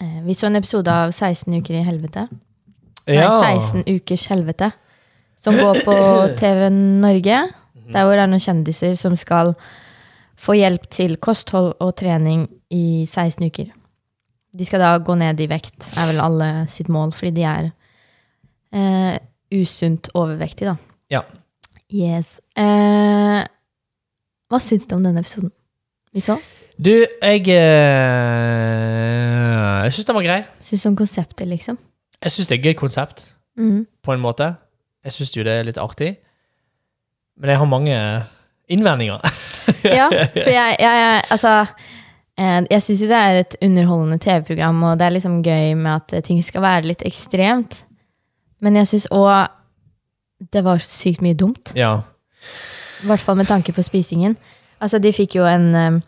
[0.00, 2.28] eh, Vi så en episode av 16 uker i helvete.
[3.08, 3.28] ja.
[3.40, 4.72] Nei, 16 ukers helvete.
[5.36, 5.94] Som går på
[6.40, 7.40] TV Norge.
[7.92, 9.54] Der hvor det er noen kjendiser som skal
[10.36, 13.72] få hjelp til kosthold og trening i 16 uker.
[14.54, 17.70] De skal da gå ned i vekt, er vel alle sitt mål, fordi de er
[18.72, 19.18] eh,
[19.54, 20.76] usunt overvektig, da.
[21.10, 21.22] Ja.
[21.92, 22.34] Yes.
[22.56, 23.42] Eh,
[24.48, 25.50] hva syns du om denne episoden?
[26.12, 26.36] Vi så?
[26.78, 27.48] Du, jeg
[28.48, 30.40] eh, Jeg syns den var grei.
[30.64, 31.78] Syns du om konseptet, liksom?
[32.22, 33.24] Jeg syns det er et gøy konsept,
[33.56, 33.86] Mhm.
[34.02, 34.56] på en måte.
[35.04, 36.16] Jeg syns jo det er litt artig.
[37.40, 38.24] Men jeg har mange
[38.68, 39.20] innvendinger.
[39.84, 41.66] Ja, for jeg, jeg, altså
[42.38, 45.92] eh, Jeg syns jo det er et underholdende TV-program, og det er liksom gøy med
[46.14, 47.84] at ting skal være litt ekstremt.
[48.60, 49.48] Men jeg syns òg
[50.52, 51.72] det var sykt mye dumt.
[51.74, 52.02] ja.
[53.02, 54.32] I hvert fall med tanke på spisingen.
[54.82, 55.98] Altså, de fikk jo en eh,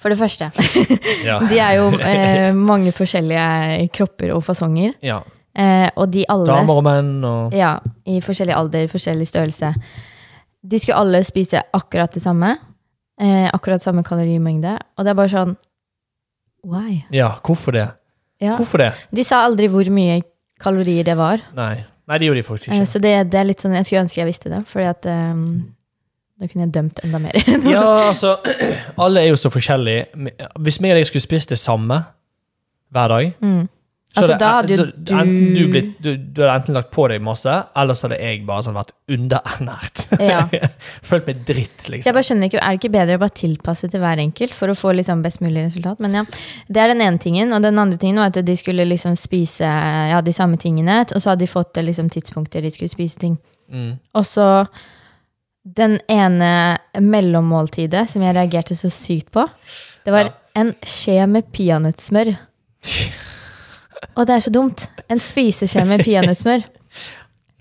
[0.00, 0.50] For det første,
[1.28, 1.38] Ja.
[1.50, 4.92] de er jo eh, mange forskjellige kropper og fasonger.
[5.02, 5.20] ja.
[5.56, 7.76] Eh, og de alle Damer og menn og Ja,
[8.10, 9.68] i forskjellig alder, forskjellig størrelse.
[10.66, 12.56] De skulle alle spise akkurat det samme.
[13.20, 14.72] Eh, akkurat samme kalorimengde.
[14.98, 15.54] Og det er bare sånn
[16.66, 17.04] Why?
[17.14, 17.86] Ja, hvorfor det?
[18.42, 18.56] Ja.
[18.58, 18.90] Hvorfor det?
[19.14, 20.18] De sa aldri hvor mye
[20.64, 21.44] kalorier det var.
[21.56, 21.84] Nei.
[22.08, 22.90] Nei, det gjorde de faktisk Eh, ikke.
[22.90, 25.38] så det, det er litt sånn Jeg skulle ønske jeg visste det, Fordi at eh,
[26.40, 27.38] da kunne jeg dømt enda mer.
[27.76, 28.34] Ja, altså
[29.04, 30.08] Alle er jo så forskjellige.
[30.60, 32.02] Hvis vi og deg skulle spist det samme
[32.94, 33.64] hver dag Mm.
[34.14, 34.92] Så Altså, det- da hadde jo du,
[35.64, 38.62] du- blitt, du, du hadde enten lagt på deg masse, eller så hadde jeg bare
[38.62, 40.04] sånn vært underernært.
[40.22, 40.44] Ja.
[41.10, 42.04] Følt meg dritt, liksom.
[42.06, 44.70] jeg bare skjønner ikke, Er det ikke bedre å bare tilpasse til hver enkelt for
[44.70, 45.98] å få liksom best mulig resultat?
[46.00, 46.24] Men ja,
[46.68, 47.52] Det er den ene tingen.
[47.52, 51.00] Og den andre tingen var at de skulle liksom spise ja, de samme tingene.
[51.10, 53.38] Og så hadde de fått liksom, tidspunkter de skulle spise ting.
[53.72, 53.98] Mm.
[54.14, 54.48] Og så
[55.64, 59.46] den ene mellommåltidet som jeg reagerte så sykt på,
[60.04, 60.32] det var Ja.
[60.60, 62.36] en skje med peanøttsmør.
[64.16, 64.86] Og det er så dumt.
[65.10, 66.64] En spiseskje med peanøttsmør.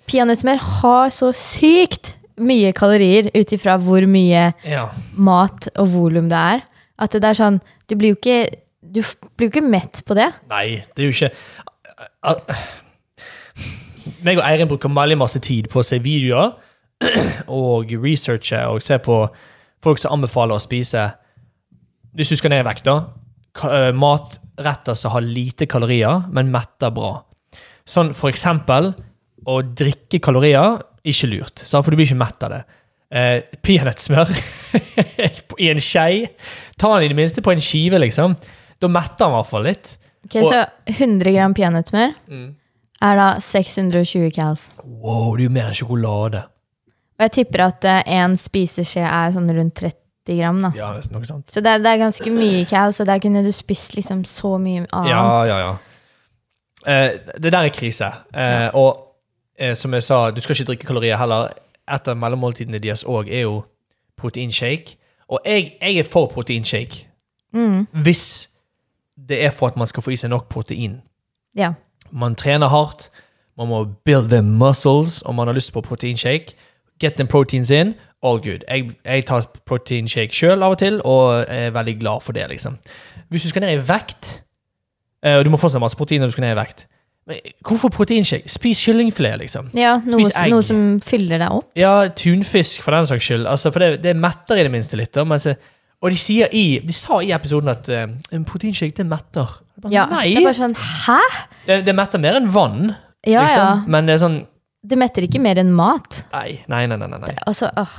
[0.10, 4.88] Peanøttsmør har så sykt mye kalorier ut ifra hvor mye Ja.
[5.16, 6.64] mat og volum det er.
[7.00, 9.02] At det er sånn Du blir jo ikke, du
[9.38, 10.30] blir jo ikke mett på det.
[10.50, 11.32] Nei, det er jo ikke
[14.24, 16.54] Meg og Eirin bruker veldig masse tid på å se videoer
[17.52, 19.18] og researche og se på
[19.84, 21.06] folk som anbefaler å spise
[22.16, 22.98] Hvis du skal ned i vekt, da.
[23.64, 27.16] Eh, Matretter som har lite kalorier, men metter bra.
[27.86, 28.94] Sånn for eksempel
[29.50, 31.84] å drikke kalorier, ikke lurt, sant?
[31.84, 32.62] for du blir ikke mett av det.
[33.14, 34.32] Eh, Peanøttsmør
[35.64, 36.24] i en skei.
[36.80, 38.34] Ta den i det minste på en skive, liksom.
[38.82, 39.98] Da metter den i hvert fall litt.
[40.26, 42.14] Ok, Og- så 100 gram peanøttsmør
[43.04, 44.70] er da 620 cals.
[44.84, 46.46] Wow, det er jo mer enn sjokolade.
[47.20, 50.62] Og jeg tipper at eh, en spiseskje er sånn rundt 30 gram.
[50.62, 50.72] da.
[50.76, 51.52] Ja, nesten noe sånt.
[51.52, 54.86] Så det, det er ganske mye cals, så der kunne du spist liksom så mye
[54.92, 55.10] annet.
[55.10, 55.74] Ja, ja, ja.
[56.88, 58.06] Eh, det der er krise.
[58.36, 59.16] Eh, og
[59.60, 61.50] eh, som jeg sa, du skal ikke drikke kalorier heller.
[61.92, 63.64] Et av mellommåltidene deres òg er jo
[64.18, 64.96] proteinshake.
[65.28, 67.08] Og jeg, jeg er for proteinshake
[67.54, 68.50] Mm, hvis
[69.30, 71.02] det er for at man skal få i seg nok protein.
[71.56, 71.74] ja.
[72.12, 73.10] Man trener hardt,
[73.58, 76.54] man må build the muscles, og man har lyst på proteinshake.
[77.00, 78.64] Get the proteins in, all good.
[78.70, 82.78] Jeg, jeg tar proteinshake sjøl av og til, og er veldig glad for det, liksom.
[83.34, 84.42] Hvis du skal ned i vekt,
[85.26, 86.86] eh, og du må få sånn masse protein når du skal ned i vekt,
[87.28, 88.50] men hvorfor proteinshake?
[88.52, 89.70] Spis kyllingfilet, liksom.
[89.80, 90.52] ja noe, Spis egg.
[90.52, 91.70] noe som fyller deg opp.
[91.80, 93.46] Ja, tunfisk for den saks skyld.
[93.48, 95.14] Altså, for det, det metter i det minste litt.
[95.16, 95.48] Da, mens,
[96.04, 99.56] og de sier i, de sa i episoden at uh, en proteinshake det metter.
[99.80, 100.34] Bare, Ja, Nei!
[100.36, 101.20] Det er bare sånn Hæ?!
[101.70, 102.92] Det, det metter mer enn vann,
[103.24, 103.64] Ja, liksom.
[103.64, 103.72] ja.
[103.88, 104.42] Men det er sånn
[104.84, 106.26] Det metter ikke mer enn mat.
[106.34, 106.98] Nei, nei, nei.
[107.00, 107.94] nei, nei, Det, Altså, åh.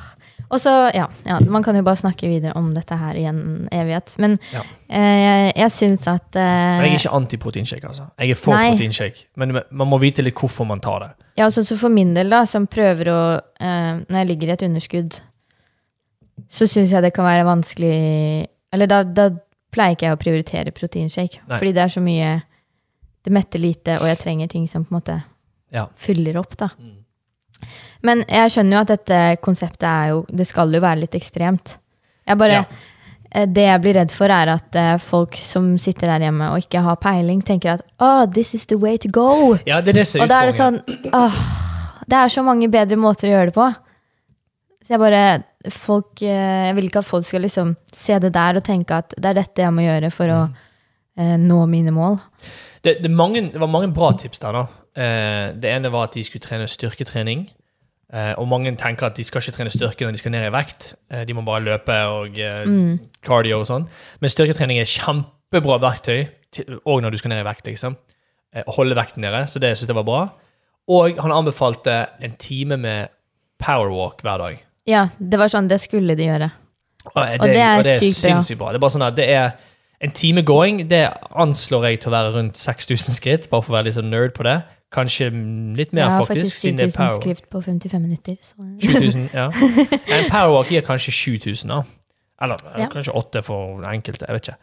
[0.53, 3.69] Og så, ja, ja, Man kan jo bare snakke videre om dette her i en
[3.73, 4.15] evighet.
[4.21, 4.61] Men Ja.
[4.89, 8.11] eh, jeg, syns at eh, Men jeg er ikke anti-proteinshake, altså.
[8.21, 9.25] Jeg er for proteinshake.
[9.37, 11.11] Men man må vite litt hvorfor man tar det.
[11.41, 13.21] Ja, sånn som for min del, da, som prøver å
[13.61, 15.21] eh, Når jeg ligger i et underskudd,
[16.51, 19.31] så syns jeg det kan være vanskelig Eller da, da
[19.75, 21.41] pleier ikke jeg å prioritere proteinshake.
[21.49, 21.59] Nei.
[21.59, 22.43] Fordi det er så mye
[23.25, 25.23] Det metter lite, og jeg trenger ting som på en måte
[25.75, 25.89] Ja.
[25.99, 26.69] fyller opp, da.
[26.79, 26.97] Mm.
[28.05, 31.79] Men jeg skjønner jo at dette konseptet er jo Det skal jo være litt ekstremt.
[32.29, 32.65] Jeg bare Ja.
[33.33, 36.59] eh, Det jeg blir redd for, er at eh, folk som sitter der hjemme og
[36.63, 39.57] ikke har peiling, tenker at oh, this is the way to go.
[39.67, 40.79] Ja, det er det Og da er det sånn
[41.13, 41.35] oh,
[42.07, 43.75] Det er så mange bedre måter å gjøre det på.
[44.85, 48.57] Så jeg bare folk, eh, Jeg vil ikke at folk skal liksom se det der
[48.61, 50.51] og tenke at det er dette jeg må gjøre for å
[51.17, 51.47] Mm.
[51.47, 52.19] nå mine mål.
[52.85, 54.65] Det, det, mange, det var mange bra tips der, da.
[54.97, 57.47] Eh, det ene var at de skulle trene styrketrening.
[58.15, 60.53] Eh, og mange tenker at de skal ikke trene styrke når de skal ned i
[60.55, 60.91] vekt.
[61.11, 62.99] Eh, de må bare løpe og eh, Mm.
[63.25, 63.89] cardio og sånn.
[64.21, 66.27] Men styrketrening er kjempebra verktøy,
[66.87, 67.67] òg når du skal ned i vekt.
[67.67, 67.97] liksom.
[68.55, 70.23] Eh, holde vekten nede, så det synes jeg var bra.
[70.89, 73.09] Og han anbefalte en time med
[73.59, 74.59] powerwalk hver dag.
[74.87, 76.51] Ja, det var sånn det skulle de gjøre.
[77.05, 78.31] Og det, Og det er og det er sykt bra.
[78.31, 78.69] sinnssykt bra.
[78.73, 79.51] Det er bare sånn at det er
[80.05, 83.79] en time going Det anslår jeg til å være rundt 6000 skritt, bare for å
[83.79, 84.59] være litt sånn nerd på det.
[84.95, 85.31] Kanskje
[85.79, 88.37] litt mer, Jeg har faktisk, faktisk siden det er 7000 skritt på 55 minutter.
[88.43, 88.55] Så.
[88.85, 89.49] 7000, ja.
[90.19, 91.81] En powerwalk gir kanskje 7000, da.
[92.45, 92.87] Eller Ja.
[92.93, 94.27] kanskje 8 for enkelte.
[94.29, 94.57] Jeg vet ikke.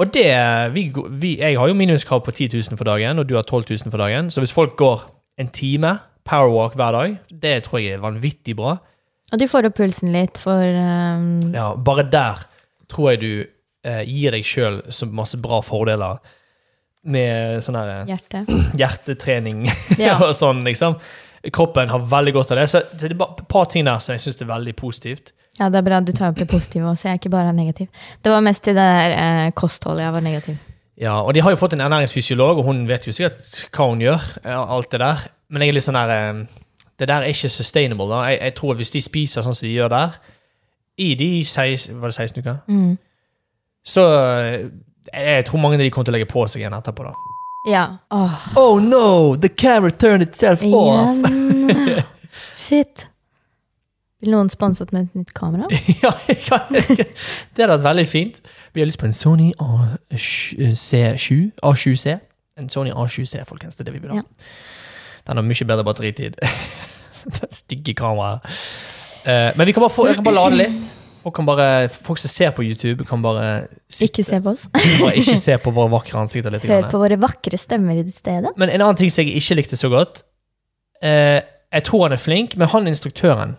[0.00, 0.28] Og det
[0.74, 0.84] vi,
[1.20, 3.90] vi, Jeg har jo minuskrav på 10 000 for dagen, og du har 12 000
[3.90, 4.30] for dagen.
[4.30, 5.02] Så hvis folk går
[5.38, 8.76] en time powerwalk hver dag, det tror jeg er vanvittig bra.
[9.32, 12.46] Og du får opp pulsen litt for um, Ja, bare der
[12.90, 13.44] tror jeg du
[13.84, 16.18] eh, gir deg sjøl så masse bra fordeler
[17.10, 18.44] med sånn her Hjerte.
[18.80, 19.64] hjertetrening
[19.98, 20.18] Ja.
[20.20, 20.98] og sånn, liksom.
[21.56, 22.66] Kroppen har veldig godt av det.
[22.68, 25.32] Så, så det er bare et par ting der som jeg syns er veldig positivt.
[25.60, 27.08] Ja, det er bra du tar opp det positive også.
[27.08, 27.88] Jeg er ikke bare negativ.
[28.24, 30.58] Det var mest til det der eh, kostholdet jeg var negativ.
[31.00, 34.02] Ja, og de har jo fått en ernæringsfysiolog, og hun vet jo sikkert hva hun
[34.04, 34.26] gjør.
[34.44, 35.22] ja, alt det der.
[35.48, 36.42] Men jeg er litt sånn der eh,
[37.00, 38.10] Det der er ikke sustainable.
[38.12, 38.18] da.
[38.28, 40.18] Jeg, jeg tror at hvis de spiser sånn som de gjør der,
[41.00, 42.98] i de 16, var det 16 uker, Mm.
[43.86, 44.66] Så eh,
[45.14, 47.06] jeg tror mange av de kommer til å legge på seg igjen etterpå.
[47.08, 47.14] da.
[47.68, 47.84] Ja.
[48.10, 51.24] Oh, Oh no, the camera turned itself igjen.
[52.56, 53.06] Shit.
[54.20, 55.68] Vil noen sponset med et nytt kamera?
[56.04, 58.40] ja, jeg kan- det hadde vært veldig fint.
[58.74, 61.00] Vi har lyst på en Sony A7C.
[61.64, 62.18] A7C.
[62.60, 63.76] En Sony A7C, folkens.
[63.76, 64.20] Det er det vi vil ha.
[64.20, 64.50] Ja.
[65.28, 66.36] Den har mye bedre batteritid.
[67.40, 68.44] det stygge kameraet.
[69.24, 70.80] Uh, men vi kan bare, få, jeg kan bare lade litt.
[71.20, 74.66] Folk, kan bare, folk som ser på YouTube, kan bare, sitte, Ikke se på oss.
[75.02, 76.54] bare ikke se på våre vakre ansikter.
[76.54, 76.64] litt.
[76.70, 78.54] Hør på våre vakre stemmer i stedet.
[78.56, 80.22] Men en annen ting som jeg ikke likte så godt
[81.04, 81.40] eh,
[81.72, 83.56] Jeg tror han er flink, men han instruktøren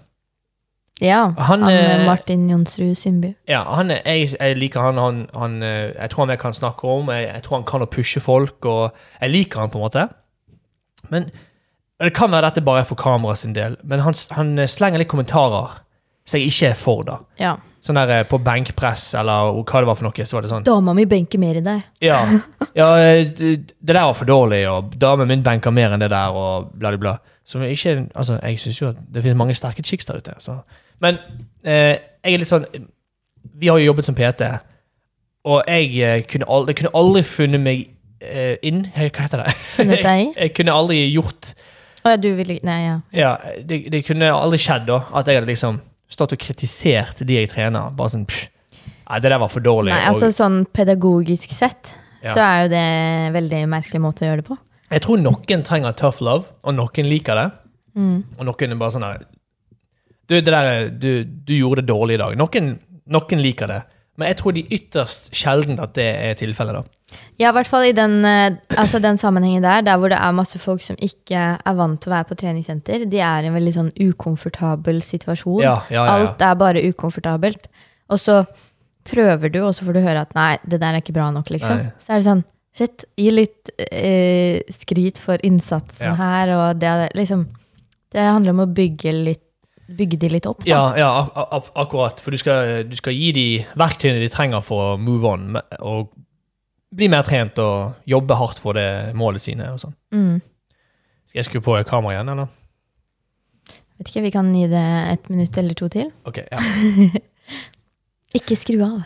[1.02, 1.34] Ja.
[1.38, 3.36] Han, Han, eh, eh, Martin Jonsrud Sundby.
[3.50, 6.58] Ja, han er, jeg, jeg liker han, han, han eh, Jeg tror han jeg kan
[6.58, 7.14] snakke om.
[7.14, 8.90] Jeg, jeg tror han kan å pushe folk, og
[9.22, 10.08] jeg liker han på en måte.
[11.14, 11.30] Men
[12.02, 15.10] Det kan være dette bare er for kamera sin del, men han, han slenger litt
[15.12, 15.78] kommentarer
[16.26, 17.04] som jeg ikke er for.
[17.08, 17.18] da.
[17.42, 17.56] Ja.
[17.82, 20.26] Sånn der eh, på benkpress, eller hva det var for noe.
[20.26, 21.82] så var det sånn Dama mi benker mer i deg.
[22.06, 22.20] Ja,
[22.78, 26.12] ja eh, det, det der var for dårlig, og damen min benker mer enn det
[26.14, 27.18] der, og bla, bla, bla.
[27.48, 30.38] Som ikke, altså, jeg syns jo at det finnes mange sterke chicks der ute.
[30.40, 30.60] Så.
[31.02, 31.18] Men
[31.66, 32.68] eh, jeg er litt sånn
[33.58, 34.46] Vi har jo jobbet som PT,
[35.50, 37.86] og jeg eh, kunne aldri, kunne aldri funnet meg
[38.22, 39.56] eh, inn Hva heter det?
[39.74, 40.28] Funnet deg i?
[40.44, 41.56] Jeg, kunne aldri gjort
[42.06, 42.98] Å ja, du vil Nei, ja.
[43.16, 43.32] Ja,
[43.66, 47.50] det, det kunne aldri skjedd da, at jeg hadde liksom stått og kritisert de jeg
[47.52, 47.92] trener.
[47.96, 48.48] Bare sånn pff,
[49.12, 49.92] Nei, det der var for dårlig.
[49.92, 51.90] Nei, altså sånn pedagogisk sett
[52.24, 52.32] Ja.
[52.36, 54.58] så er jo det en veldig merkelig måte å gjøre det på.
[54.92, 57.52] jeg tror noen trenger tough love, og noen liker det.
[57.96, 58.24] Mm.
[58.38, 59.26] Og noen er bare sånn her
[60.32, 62.38] Du, du, du gjorde det dårlig i dag.
[62.40, 62.80] Noen,
[63.12, 63.82] noen liker det.
[64.16, 66.78] Men jeg tror de ytterst sjelden at det er tilfellet.
[66.78, 66.84] da.
[67.40, 70.36] Ja, i hvert fall i den, eh, altså den sammenhengen der, der hvor det er
[70.36, 73.06] masse folk som ikke er vant til å være på treningssenter.
[73.10, 75.62] De er i en veldig sånn ukomfortabel situasjon.
[75.64, 76.18] Ja, ja, ja.
[76.20, 77.68] Alt er bare ukomfortabelt.
[78.12, 78.42] Og så
[79.08, 81.50] prøver du, og så får du høre at nei, det der er ikke bra nok,
[81.54, 81.80] liksom.
[81.80, 81.94] Nei.
[82.02, 82.44] Så er det sånn,
[82.78, 87.50] shit, gi litt eh, skryt for innsatsen her, og det liksom
[88.12, 89.46] Det handler om å bygge, litt,
[89.88, 90.68] bygge de litt opp, da.
[90.68, 92.20] Ja, ja ak ak akkurat.
[92.20, 93.46] For du skal, du skal gi de
[93.80, 95.56] verktøyene de trenger for å move on.
[95.80, 96.10] Og
[96.96, 99.70] bli mer trent og jobbe hardt for det målet sine.
[99.74, 99.96] og sånn.
[100.16, 100.42] Mm.
[101.30, 102.50] Skal jeg skru på kameraet igjen, eller?
[104.02, 106.10] Vet ikke, vi kan gi det et minutt eller to til.
[106.28, 106.60] Ok, ja.
[108.38, 109.02] Ikke skru av.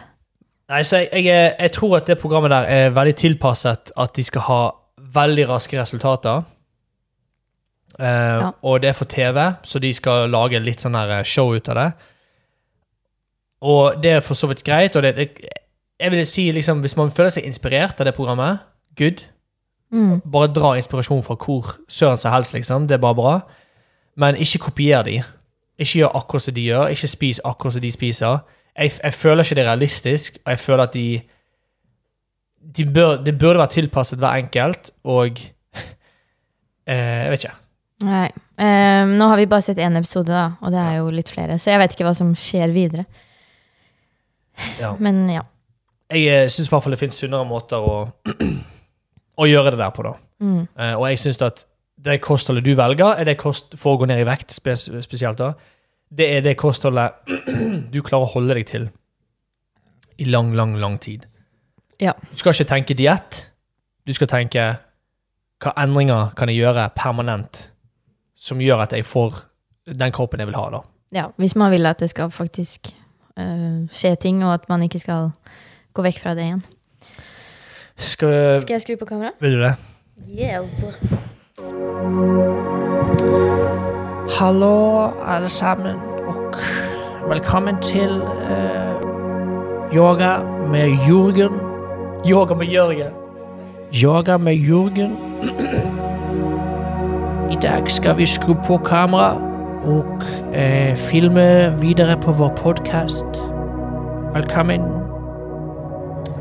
[0.72, 4.26] Nei, så jeg, jeg, jeg tror at det programmet der er veldig tilpasset at de
[4.26, 4.60] skal ha
[5.16, 6.46] veldig raske resultater.
[8.00, 8.50] Uh, Ja.
[8.68, 11.78] Og det er for TV, så de skal lage litt sånn her show ut av
[11.80, 11.90] det.
[13.66, 14.96] Og det er for så vidt greit.
[14.96, 15.30] og det, det,
[16.00, 18.60] jeg vil si liksom, Hvis man føler seg inspirert av det programmet,
[18.98, 19.26] good.
[19.92, 20.22] Mm.
[20.32, 22.88] Bare dra inspirasjon fra hvor søren som helst, liksom.
[22.88, 23.40] Det er bare bra.
[24.16, 25.22] Men ikke kopier de.
[25.80, 26.88] Ikke gjør akkurat som de gjør.
[26.92, 28.38] Ikke spis akkurat som de spiser.
[28.76, 31.22] Jeg, jeg føler ikke det er realistisk, og jeg føler at de,
[32.78, 35.40] de bør, Det burde vært tilpasset hver enkelt, og
[36.88, 37.56] eh, Jeg vet ikke.
[38.04, 38.28] Nei.
[38.60, 41.60] Um, nå har vi bare sett én episode, da, og det er jo litt flere.
[41.60, 43.06] Så jeg vet ikke hva som skjer videre.
[44.80, 44.96] Ja.
[45.00, 45.44] Men ja.
[46.14, 47.96] Jeg eh, syns i hvert fall det finnes sunnere måter å,
[49.42, 50.14] å gjøre det der på, da.
[50.44, 50.60] Mm.
[50.76, 51.64] Uh, og jeg syns at
[52.06, 55.42] det kostholdet du velger, er det kost for å gå ned i vekt spes spesielt,
[55.42, 55.54] da.
[56.16, 57.26] Det er det kostholdet
[57.94, 58.90] du klarer å holde deg til
[60.22, 61.26] i lang, lang, lang tid.
[62.00, 62.14] Ja.
[62.32, 63.40] Du skal ikke tenke diett.
[64.06, 64.68] Du skal tenke
[65.64, 67.70] hva endringer kan jeg gjøre permanent
[68.36, 69.42] som gjør at jeg får
[69.96, 70.82] den kroppen jeg vil ha, da.
[71.16, 72.92] Ja, hvis man vil at det skal faktisk
[73.40, 75.32] uh, skje ting, og at man ikke skal
[75.96, 76.64] gå vekk fra det igjen.
[77.96, 79.32] Skal, Skal jeg skru på kamera?
[79.40, 79.76] Vil du det?
[80.28, 80.86] Yes.
[84.40, 85.96] Hallo, alle sammen,
[86.28, 86.56] og
[87.30, 91.60] velkommen til uh, yoga med Jørgen.
[92.30, 93.14] Yoga med Jørgen.
[94.04, 95.18] Yoga med Jørgen.
[97.52, 99.36] I dag skal vi skru på kamera
[99.86, 103.26] og eh, filme videre på vår podkast.
[104.34, 105.15] Velkommen.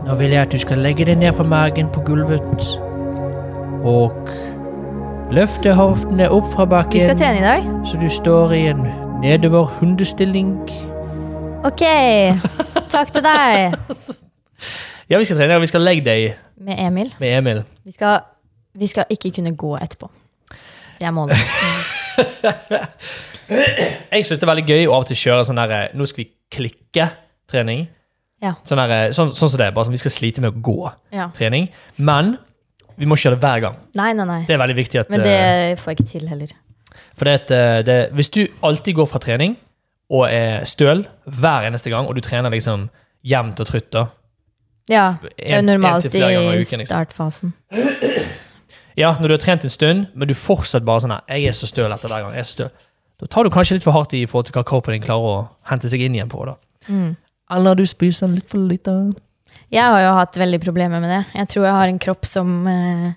[0.05, 2.67] Nå vil jeg at du skal legge deg ned på magen på gulvet
[3.85, 4.29] og
[5.35, 6.99] løfte hoftene opp fra bakken.
[6.99, 7.69] Vi skal trene i dag.
[7.89, 8.83] Så du står i en
[9.23, 10.53] nedover hundestilling.
[11.65, 11.85] Ok,
[12.93, 13.75] takk til deg.
[15.11, 16.31] Ja, vi skal trene, og vi skal legge deg
[16.65, 17.11] Med Emil.
[17.21, 17.59] med Emil.
[17.85, 18.23] Vi skal,
[18.73, 20.09] vi skal ikke kunne gå etterpå.
[20.97, 21.37] Det er målet.
[24.15, 26.25] Jeg syns det er veldig gøy å av og til kjøre sånn der Nå skal
[26.25, 27.85] vi klikke-trening.
[28.43, 28.55] Ja.
[28.65, 29.67] Sånn, der, sånn, sånn som det.
[29.67, 29.71] er.
[29.73, 31.29] Bare sånn vi skal slite med å gå Ja.
[31.35, 31.69] trening.
[31.99, 32.39] Men
[32.99, 33.77] vi må ikke gjøre det hver gang.
[33.95, 34.45] Nei, nei, nei.
[34.47, 36.49] Det er veldig viktig at Men det eh, får jeg ikke til heller.
[37.17, 39.57] For det, at, eh, det, hvis du alltid går fra trening
[40.11, 42.89] og er støl hver eneste gang, og du trener liksom
[43.25, 44.07] jevnt og trutt da
[44.89, 46.93] Ja, det er en- en normalt til flere ganger i i uken, liksom.
[47.07, 47.53] startfasen.
[48.97, 51.53] Ja, når du har trent en stund, men du fortsatt bare sånn her, Jeg er
[51.53, 52.31] så støl etter hver gang.
[52.33, 52.71] jeg er så støl.
[53.21, 55.27] Da tar du kanskje litt for hardt i i forhold til hva kroppen din klarer
[55.33, 56.45] å hente seg inn igjen på.
[56.47, 56.55] da.
[56.89, 57.17] Mm.
[57.53, 58.93] Eller du spiser litt for lite.
[59.75, 61.23] Jeg har jo hatt veldig problemer med det.
[61.35, 63.13] Jeg tror jeg har en kropp som eh,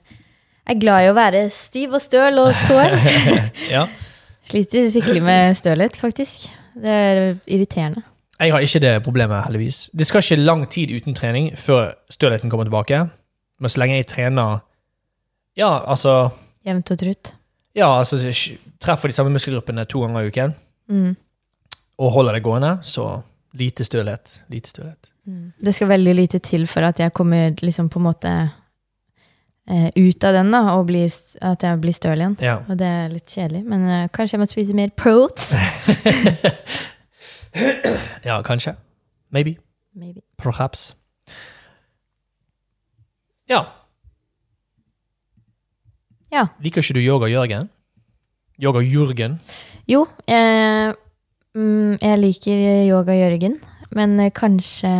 [0.67, 2.97] er glad i å være stiv og støl og sår.
[3.75, 3.85] Ja.
[4.47, 6.45] Sliter skikkelig med stølhet, faktisk.
[6.79, 7.17] Det er
[7.51, 8.03] irriterende.
[8.39, 9.89] Jeg har ikke det problemet, heldigvis.
[9.97, 13.01] Det skal ikke lang tid uten trening før stølheten kommer tilbake.
[13.59, 14.59] Men så lenge jeg trener
[15.57, 16.29] Ja, altså
[16.67, 17.31] Jevnt og trutt.
[17.75, 18.19] Ja, altså
[18.83, 20.55] treffer de samme muskelgruppene to ganger i uken
[20.87, 21.15] Mm.
[21.99, 23.21] og holder det gående, så
[23.57, 24.39] lite stølhet.
[24.53, 25.11] Lite stølhet.
[25.27, 25.51] Mm.
[25.65, 28.33] Det skal veldig lite til for at jeg kommer liksom på en måte
[29.69, 31.07] eh, ut av den, da, og blir,
[31.41, 32.37] at jeg blir støl igjen.
[32.43, 32.59] Ja.
[32.67, 36.45] Og det er litt kjedelig, men eh, kanskje jeg må spise mer protein?
[38.29, 38.77] ja, kanskje.
[39.33, 39.57] Maybe.
[39.97, 40.21] Maybe.
[40.37, 40.93] Perhaps.
[43.49, 43.63] Ja.
[46.31, 46.47] Ja.
[46.63, 47.69] Liker ikke du yoga, Jørgen?
[48.59, 49.39] Yoga Jørgen?
[49.87, 50.93] Jo, eh,
[51.57, 53.57] mm, jeg liker yoga Jørgen,
[53.97, 54.91] men eh, kanskje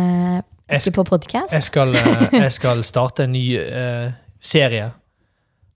[0.68, 1.54] ikke jeg, på podkast.
[1.54, 4.90] jeg, eh, jeg skal starte en ny uh, serie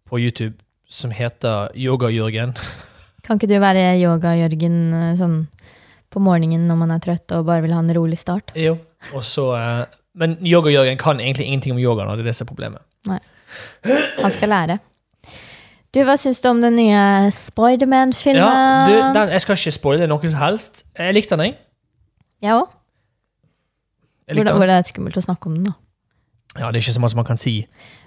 [0.08, 2.52] på YouTube som heter Yoga Jørgen.
[3.24, 5.38] Kan ikke du være yoga Jørgen eh, sånn
[6.12, 8.52] på morgenen når man er trøtt og bare vil ha en rolig start?
[8.58, 8.76] Jo.
[9.24, 9.86] Så, uh,
[10.18, 12.04] men Yoga Jørgen kan egentlig ingenting om yoga.
[12.04, 12.84] Nå, Det er det som er problemet.
[14.20, 14.78] Han skal lære.
[15.92, 17.00] Du, hva syns du om den nye
[17.36, 18.40] Spiderman-filmen?
[18.40, 20.86] Ja, du, den, jeg skal ikke spoile noe som helst.
[20.96, 21.58] Jeg likte den, jeg.
[22.46, 22.70] Jeg òg.
[24.32, 25.74] Hvordan, likte Hvor, det er skummelt å snakke om den, da.
[26.62, 27.52] Ja, det er ikke så mye man kan si.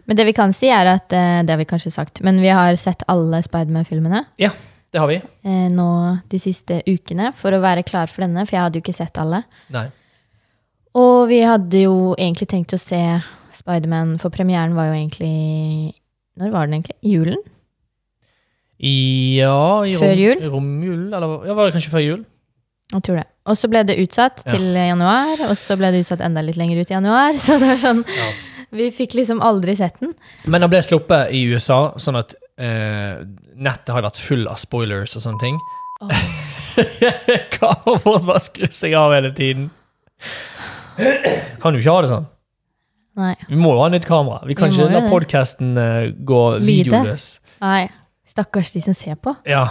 [0.09, 2.51] Men det vi kan si, er at eh, Det har vi kanskje sagt, men vi
[2.53, 4.51] har sett alle Spiderman-filmene Ja,
[4.93, 5.15] Det har vi.
[5.45, 5.87] eh, nå
[6.29, 9.17] de siste ukene for å være klar for denne, for jeg hadde jo ikke sett
[9.21, 9.43] alle.
[9.73, 9.87] Nei.
[10.97, 13.01] Og vi hadde jo egentlig tenkt å se
[13.53, 15.93] Spiderman, for premieren var jo egentlig
[16.37, 16.97] Når var den egentlig?
[17.05, 17.41] Julen?
[18.79, 20.41] Ja, i Før jul?
[20.51, 22.25] Romjul, eller ja, var det kanskje før jul?
[22.93, 23.27] Jeg tror det.
[23.49, 24.51] Og så ble det utsatt Ja.
[24.53, 27.33] til januar, og så ble det utsatt enda litt lenger ut i januar.
[27.45, 28.27] Så det var sånn, Ja.
[28.75, 30.13] vi fikk liksom aldri sett den.
[30.45, 33.23] Men den ble sluppet i USA, sånn at eh,
[33.55, 35.57] nettet har vært full av spoilers og sånne ting.
[37.55, 39.69] Kameraet vårt bare skrur seg av hele tiden.
[41.61, 42.27] Kan jo ikke ha det sånn.
[43.15, 43.33] Nei.
[43.47, 44.41] Vi må jo ha nytt kamera.
[44.47, 45.73] Vi kan Vi ikke la podkasten
[46.27, 47.27] gå videoløs.
[47.63, 47.85] Nei.
[48.35, 49.31] Stakkars de som ser på.
[49.47, 49.69] Ja.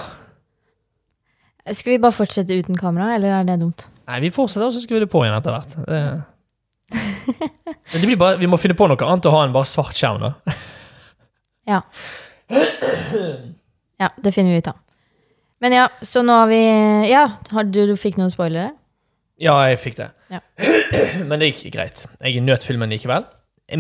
[1.69, 3.87] Skal vi bare fortsette uten kamera, eller er det dumt?
[4.09, 5.75] Nei, vi fortsetter, og så skrur vi det på igjen etter hvert.
[5.89, 6.01] Det...
[7.93, 10.25] Det blir bare, vi må finne på noe annet å ha enn bare svart skjerm.
[10.25, 10.55] da.
[11.65, 11.79] Ja.
[13.97, 14.77] Ja, det finner vi ut av.
[15.65, 16.59] Men ja, så nå har vi
[17.09, 17.23] Ja,
[17.57, 18.75] har du, du fikk noen spoilere?
[19.41, 20.11] Ja, jeg fikk det.
[20.29, 20.43] Ja.
[21.31, 22.05] Men det gikk greit.
[22.21, 23.25] Jeg nøt filmen likevel.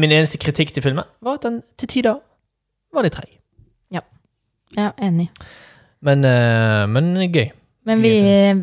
[0.01, 2.23] Min eneste kritikk til filmen var at den til tider
[2.97, 3.37] var litt treig.
[4.77, 5.29] Ja, enig.
[6.05, 7.51] Men, uh, men gøy.
[7.85, 8.13] Men vi,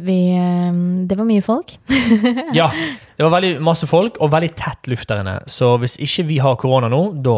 [0.01, 1.75] vi eh, Det var mye folk.
[2.57, 2.71] Ja,
[3.17, 5.35] det var veldig masse folk, og veldig tett luft der inne.
[5.45, 7.35] Så hvis ikke vi har korona nå, da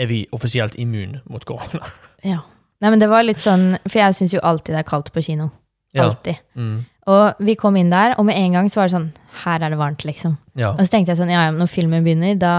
[0.00, 1.84] er vi offisielt immun mot korona.
[2.24, 2.42] Ja.
[2.80, 5.22] Nei, men det var litt sånn For jeg syns jo alltid det er kaldt på
[5.24, 5.46] kino.
[5.96, 6.10] Ja.
[6.52, 6.82] Mm.
[7.08, 9.06] Og vi kom inn der, og med en gang så var det sånn
[9.42, 10.34] Her er det varmt, liksom.
[10.52, 10.74] Ja.
[10.74, 12.52] Og så tenkte jeg sånn, ja, ja, når filmen begynner, da,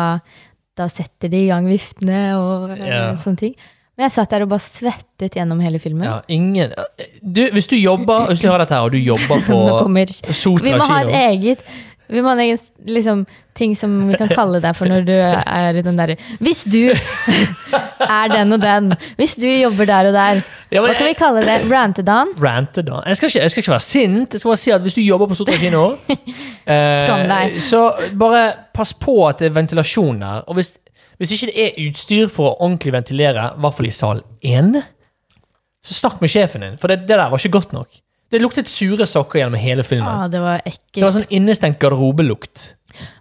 [0.77, 3.03] da setter de i gang viftene og eh, Ja.
[3.21, 3.53] sånne ting.
[4.01, 6.07] Men jeg satt der og bare svettet gjennom hele filmen.
[6.07, 6.73] Ja, ingen
[7.21, 10.13] du, Hvis du jobber Hvis du hører dette her, og du jobber på Sotra kommer
[10.17, 11.71] Sotra Vi må ha et eget
[12.11, 12.57] vi må ha en egen
[12.91, 13.21] liksom,
[13.55, 16.89] ting som vi kan kalle deg for når du er i den derre Hvis du
[18.17, 20.41] er den og den, hvis du jobber der og der,
[20.73, 21.55] ja, hva kan vi kalle det?
[21.71, 22.33] Rantedan?
[22.41, 22.99] Rante, da.
[23.07, 24.35] Jeg skal, ikke, jeg skal ikke være sint.
[24.35, 25.85] Jeg skal bare si at hvis du jobber på Sotra kino,
[26.75, 27.81] eh, så
[28.19, 28.43] bare
[28.75, 30.43] pass på at det er ventilasjon der.
[30.47, 30.73] Og hvis,
[31.21, 34.71] hvis ikke det er utstyr for å ordentlig ventilere, i hvert fall i sal 1,
[35.81, 37.99] så snakk med sjefen din, for det, det der var ikke godt nok.
[38.31, 40.07] Det luktet sure sokker gjennom hele filmen.
[40.07, 42.69] Ah, det var Det var sånn innestengt garderobelukt.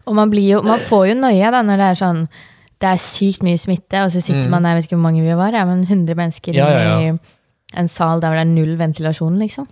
[0.07, 2.23] Og man, blir jo, man får jo nøye da når det er sånn
[2.81, 4.51] Det er sykt mye smitte, og så sitter Mm.
[4.55, 7.11] man jeg vet ikke hvor mange vi var, ja, men 100 mennesker Ja, ja, i
[7.77, 9.67] en sal der det er null ventilasjon, liksom.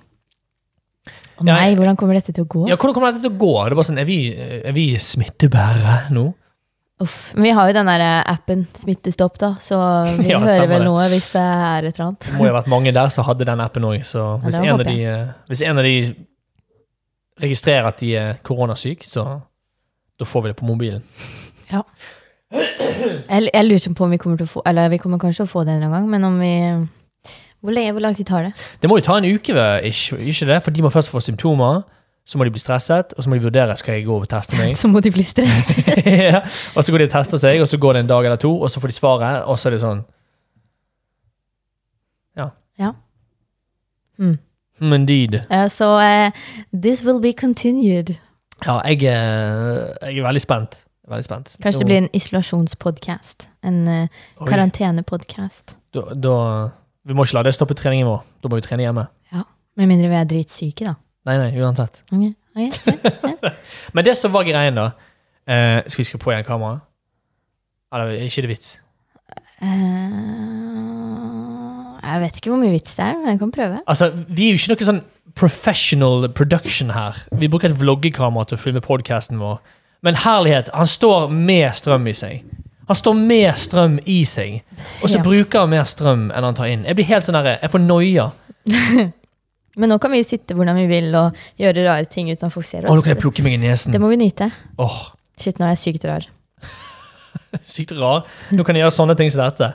[1.39, 2.67] Å nei, hvordan kommer dette til å gå?
[2.69, 3.53] Ja, Hvordan kommer dette til å gå?
[3.65, 6.27] Det er bare sånn, Er vi, er vi smittebærere nå?
[7.01, 7.33] Uff.
[7.35, 9.77] Men vi har jo den der appen Smittestopp, da, så
[10.19, 10.87] vi Ja, hører vel det.
[10.89, 12.27] noe hvis det er et eller annet.
[12.27, 14.01] Det må jo ha vært mange der som hadde den appen òg.
[14.09, 15.95] Så hvis, ja, en av de, eh, hvis en av de
[17.43, 19.25] registrerer at de er koronasyke, så
[20.19, 21.05] da får vi det på mobilen.
[21.71, 25.49] Jeg, jeg lurer på om vi kommer til å få Eller vi kommer kanskje til
[25.51, 26.53] å få det en eller annen gang, men om vi
[27.61, 28.53] Hvor, lenge, hvor lang tid tar det?
[28.81, 29.53] Det må jo ta en uke,
[29.85, 30.57] ikke, ikke det?
[30.65, 31.83] For de må først få symptomer,
[32.29, 34.59] så må de bli stresset, og så må de vurdere skal jeg gå og teste
[34.61, 34.75] meg.
[34.81, 35.87] Så må de bli stresset.
[36.29, 36.43] ja.
[36.77, 38.51] Og så går de og tester seg, og så går det en dag eller to,
[38.61, 40.03] og så får de svaret, og så er det sånn
[42.37, 42.51] Ja.
[42.79, 42.91] Ja.
[44.21, 44.37] Mm.
[44.81, 45.39] Indeed.
[45.51, 46.31] Uh, så uh,
[46.77, 48.13] this will be continued.
[48.67, 50.83] Ja, jeg, er- jeg er veldig spent.
[51.09, 51.57] Veldig spent.
[51.65, 53.49] Kanskje det blir en isolasjonspodkast.
[53.65, 55.77] En uh, karantenepodkast.
[55.95, 58.21] Vi må ikke la det stoppe treningen vår.
[58.45, 59.09] Da må vi trene hjemme.
[59.79, 60.97] Med mindre vi er dritsyke, da.
[61.29, 62.01] Nei, nei, uansett.
[62.11, 62.33] Okay.
[62.57, 62.71] Okay.
[63.39, 63.53] Okay.
[63.95, 64.89] Men det som var greien, da
[65.47, 66.81] eh, Skal vi skru på igjen kameraet?
[67.95, 68.73] Eller er ikke det vits?
[69.63, 69.69] Uh,
[72.03, 73.81] jeg vet ikke hvor mye vits det er, men jeg kan prøve.
[73.87, 75.03] Altså, Vi er jo ikke noe sånn
[75.39, 77.19] professional production her.
[77.39, 79.59] Vi bruker et vloggekamera til å filme podkasten vår.
[80.07, 82.43] Men herlighet, han står med strøm i seg.
[82.89, 84.63] Han står med strøm i seg,
[85.03, 85.23] og så Ja.
[85.27, 86.85] bruker han mer strøm enn han tar inn.
[86.89, 88.31] Jeg blir helt sånn der, jeg får noia.
[89.79, 92.87] Men nå kan vi sitte hvordan vi vil og gjøre rare ting uten å fokusere
[92.87, 92.91] oss.
[92.91, 93.95] Å, nå kan jeg plukke meg i nesen.
[93.95, 94.51] Det må vi nyte.
[94.83, 94.99] Åh,
[95.39, 96.27] Shit, nå er jeg sykt rar.
[97.75, 98.27] Sykt rar.
[98.51, 99.71] Nå kan jeg gjøre sånne ting som dette.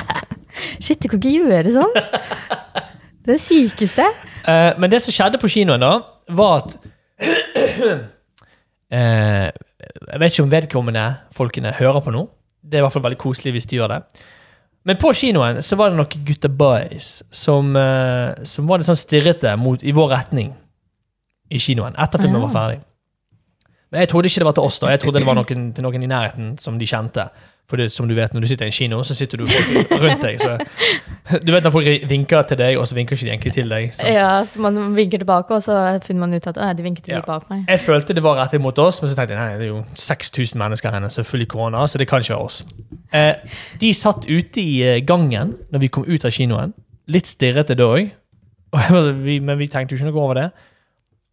[0.84, 1.92] Shit, du kan ikke gjøre sånn!
[1.92, 4.06] Det er det sykeste.
[4.46, 5.92] Uh, men det som skjedde på kinoen, da,
[6.32, 7.98] var at uh,
[10.08, 11.04] Jeg vet ikke om vedkommende
[11.36, 12.24] folkene hører på nå.
[12.64, 14.00] Det er i hvert fall veldig koselig hvis de gjør det.
[14.86, 18.98] Men på kinoen så var det noen gutta boys som, eh, som var litt sånn
[18.98, 20.52] stirrete mot, i vår retning
[21.50, 22.80] i kinoen etter filmen var ferdig.
[23.90, 24.90] Men jeg trodde ikke det var til oss, da.
[24.92, 27.28] Jeg trodde det var noen, til noen i nærheten som de kjente.
[27.68, 29.90] For det, som du vet, når du sitter i en kino, så sitter du folk
[30.00, 30.38] rundt deg.
[30.40, 30.54] Så,
[31.44, 33.90] du vet når folk vinker til deg, og så vinker ikke de egentlig til deg.
[33.92, 34.08] Sant?
[34.08, 37.20] Ja, så Man vinker tilbake, og så finner man ut at de vinker til Ja.
[37.26, 37.66] bak meg.
[37.68, 39.82] Jeg følte det var rettet mot oss, men så tenkte jeg nei, det er jo
[39.94, 42.64] 6000 mennesker her selvfølgelig korona, så det kan ikke være oss.
[43.12, 43.34] Eh,
[43.80, 46.72] de satt ute i eh, gangen når vi kom ut av kinoen.
[47.08, 48.08] Litt stirrete da òg,
[49.44, 50.48] men vi tenkte jo ikke noe over det.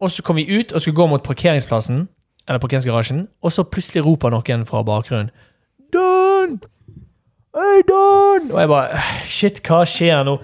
[0.04, 2.04] Og så kom vi ut og skulle gå mot parkeringsplassen,
[2.46, 5.32] eller parkeringsgarasjen, og så plutselig roper noen fra bakgrunnen
[5.92, 6.58] Don!
[7.56, 8.50] Hei, Don!
[8.50, 10.36] Og jeg bare Shit, hva skjer nå?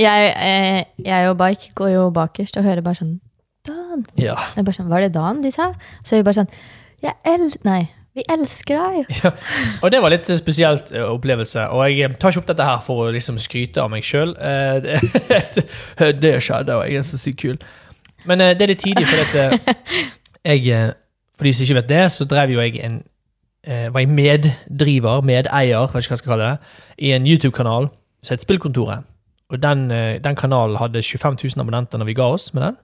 [0.00, 3.18] Jeg, eh, jeg og Bike går jo bakerst og hører bare sånn
[3.64, 4.04] Dan.
[4.20, 4.36] Ja.
[4.56, 5.72] Jeg bare sånn, Var det Dan de sa?
[6.04, 6.50] Så er vi bare sånn
[7.04, 7.50] Jeg el...
[7.66, 7.82] Nei.
[8.14, 9.24] Vi elsker deg!
[9.82, 11.64] Og det var litt spesielt uh, opplevelse.
[11.74, 14.36] Og jeg eh, tar ikke opp dette her for å liksom skryte av meg sjøl.
[14.84, 17.58] det, det skjedde, og jeg er så sykt kul.
[18.28, 19.58] Men uh, det er litt tidlig, for eh,
[20.52, 20.92] jeg eh,
[21.34, 23.10] For de som ikke vet det, så drev jo jeg en eh,
[23.66, 26.58] Var jeg meddriver, medeier, vet ikke hva jeg skal kalle det,
[26.98, 27.88] i en YouTube-kanal
[28.24, 29.04] som het Spillkontoret.
[29.52, 32.76] Og den, eh, den kanalen hadde 25 000 abonnenter når vi ga oss med den.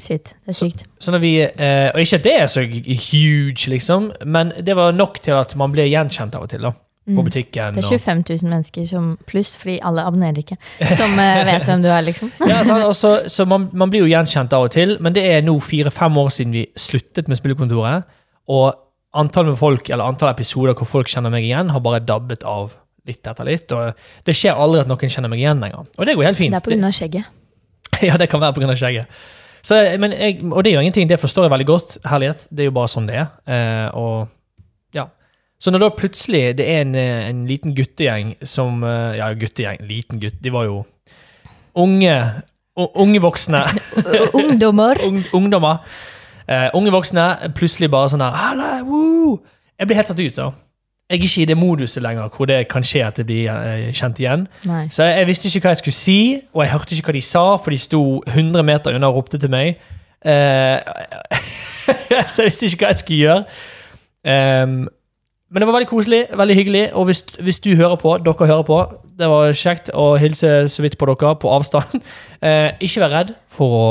[0.00, 0.84] Shit, det er sykt.
[1.00, 4.92] Så når vi, eh, og ikke at det er så huge, liksom, men det var
[4.92, 6.60] nok til at man ble gjenkjent av og til.
[6.62, 7.24] da, På Mm.
[7.24, 7.74] butikken.
[7.74, 10.56] Det er 25 000 mennesker som pluss, fordi alle abonnerer ikke,
[10.96, 12.30] som eh, vet hvem du er, liksom.
[12.48, 15.24] ja, så, og så, så man, man blir jo gjenkjent av og til, men det
[15.32, 18.04] er nå fire-fem år siden vi sluttet med Spillekontoret.
[18.48, 18.74] Og
[19.18, 22.72] antall med folk, eller antall episoder hvor folk kjenner meg igjen, har bare dabbet av
[23.08, 23.72] litt etter litt.
[23.74, 25.86] Og det skjer aldri at noen kjenner meg igjen lenger.
[25.98, 26.56] Og det går helt fint.
[26.56, 27.30] Det er av skjegget.
[28.02, 28.74] Ja, det kan være pga.
[28.74, 29.22] skjegget.
[29.62, 31.98] Så, men jeg, og det jo ingenting, det forstår jeg veldig godt.
[32.08, 32.46] Herlighet.
[32.50, 33.28] Det er jo bare sånn det er.
[33.46, 35.06] Eh, og ja.
[35.62, 39.84] Så når da plutselig det er en, eh, en liten guttegjeng som eh, Ja, guttegjeng,
[39.86, 40.80] liten gutt, de var jo
[41.78, 42.16] unge
[42.72, 43.60] Unge voksne.
[44.40, 44.96] Ungdommer.
[45.08, 45.84] ung, ungdommer.
[46.48, 47.26] Eh, unge voksne
[47.56, 49.40] plutselig bare sånn der «Halla, woo!»
[49.78, 50.50] Jeg blir helt satt ut, da.
[51.10, 53.90] jeg er ikke i det moduset lenger hvor det kan skje at det blir uh,
[53.92, 54.46] kjent igjen.
[54.68, 54.84] Nei.
[54.94, 56.20] Så jeg visste ikke hva jeg skulle si,
[56.54, 59.40] og jeg hørte ikke hva de sa, for de sto 100 meter unna og ropte
[59.42, 59.82] til meg.
[60.22, 60.78] Uh,
[62.30, 63.44] så jeg visste ikke hva jeg skulle gjøre.
[64.22, 64.76] Um,
[65.52, 66.84] men det var veldig koselig, veldig hyggelig.
[66.96, 68.78] Og hvis, hvis du hører på, dere hører på,
[69.18, 72.00] det var kjekt å hilse så vidt på dere på avstand.
[72.42, 73.84] Eh, ikke vær redd for å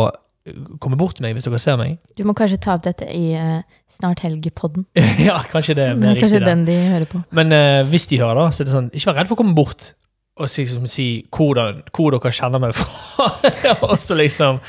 [0.81, 1.97] komme bort til meg hvis dere ser meg.
[2.17, 3.61] Du må kanskje ta opp dette i uh,
[3.91, 4.87] Snart helg-podden.
[5.27, 6.45] ja, kanskje det er mer er kanskje riktig.
[6.45, 6.51] det.
[6.51, 7.23] den de hører på.
[7.37, 9.41] Men uh, hvis de hører, da, så er det sånn Ikke vær redd for å
[9.43, 9.91] komme bort
[10.41, 13.27] og si, liksom, si hvordan, hvor dere kjenner meg fra.
[13.91, 14.61] Også liksom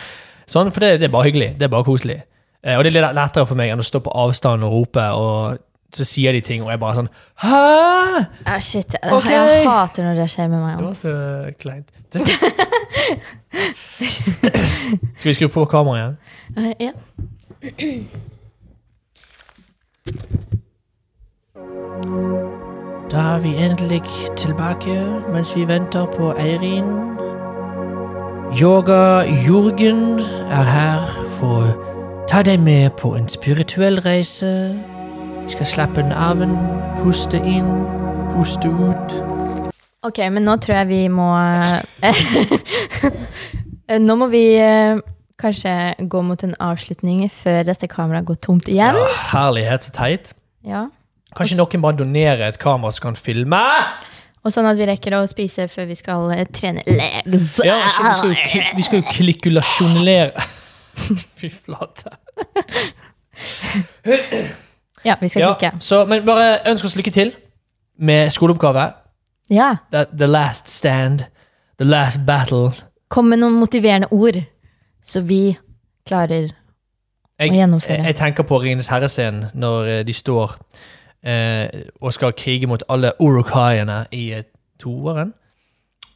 [0.51, 1.53] Sånn, For det, det er bare hyggelig.
[1.57, 2.19] Det er bare koselig.
[2.61, 5.05] Uh, og det er litt lettere for meg enn å stå på avstand og rope,
[5.17, 5.63] og
[5.97, 7.09] så sier de ting, og jeg bare sånn
[7.43, 7.59] Hæ?!
[8.47, 9.25] Oh, shit, jeg, Ok.
[9.31, 10.77] jeg hater når det skjer med meg.
[10.79, 11.15] Det var så
[11.61, 11.89] kleint.
[15.19, 16.17] Skal vi skru på kameraet igjen?
[16.57, 16.93] Eh, ja.
[23.11, 24.03] Da er vi endelig
[24.37, 24.95] tilbake
[25.33, 26.89] mens vi venter på Eirin.
[28.61, 30.21] Yoga Jorgen
[30.51, 34.53] er her for å ta deg med på en spirituell reise.
[35.43, 36.39] Vi skal slappe av,
[37.03, 37.67] puste inn,
[38.33, 39.17] puste ut.
[40.07, 41.27] Ok, men nå tror jeg vi må
[44.07, 44.99] Nå må vi eh,
[45.43, 45.75] kanskje
[46.11, 48.97] gå mot en avslutning før dette kameraet går tomt igjen.
[48.99, 50.33] Ja, herlighet, så teit.
[50.67, 50.87] Ja.
[51.37, 53.61] Kanskje noen bare donerer et kamera som kan filme?
[54.43, 57.59] Og sånn at vi rekker å spise før vi skal eh, trene legs.
[57.67, 60.49] Ja, vi skal jo, kli- vi skal jo klikulasjonere
[61.39, 62.17] Fy flate.
[65.05, 65.81] Ja, vi skal Ja, klikke.
[65.81, 67.33] så, men bare ønsk oss lykke til
[67.99, 68.93] med skoleoppgave.
[69.51, 69.77] Ja.
[69.93, 71.19] The, the last stand.
[71.79, 72.71] The last battle.
[73.11, 74.39] Kom med noen motiverende ord,
[75.05, 75.57] så vi
[76.07, 76.53] klarer
[77.39, 77.97] Jeg, Å gjennomføre.
[77.97, 80.53] jeg, jeg tenker på Ringenes herre-scenen når eh, de står
[81.25, 81.69] eh,
[82.01, 84.45] og skal krige mot alle urukaiene i eh,
[84.81, 85.33] toeren.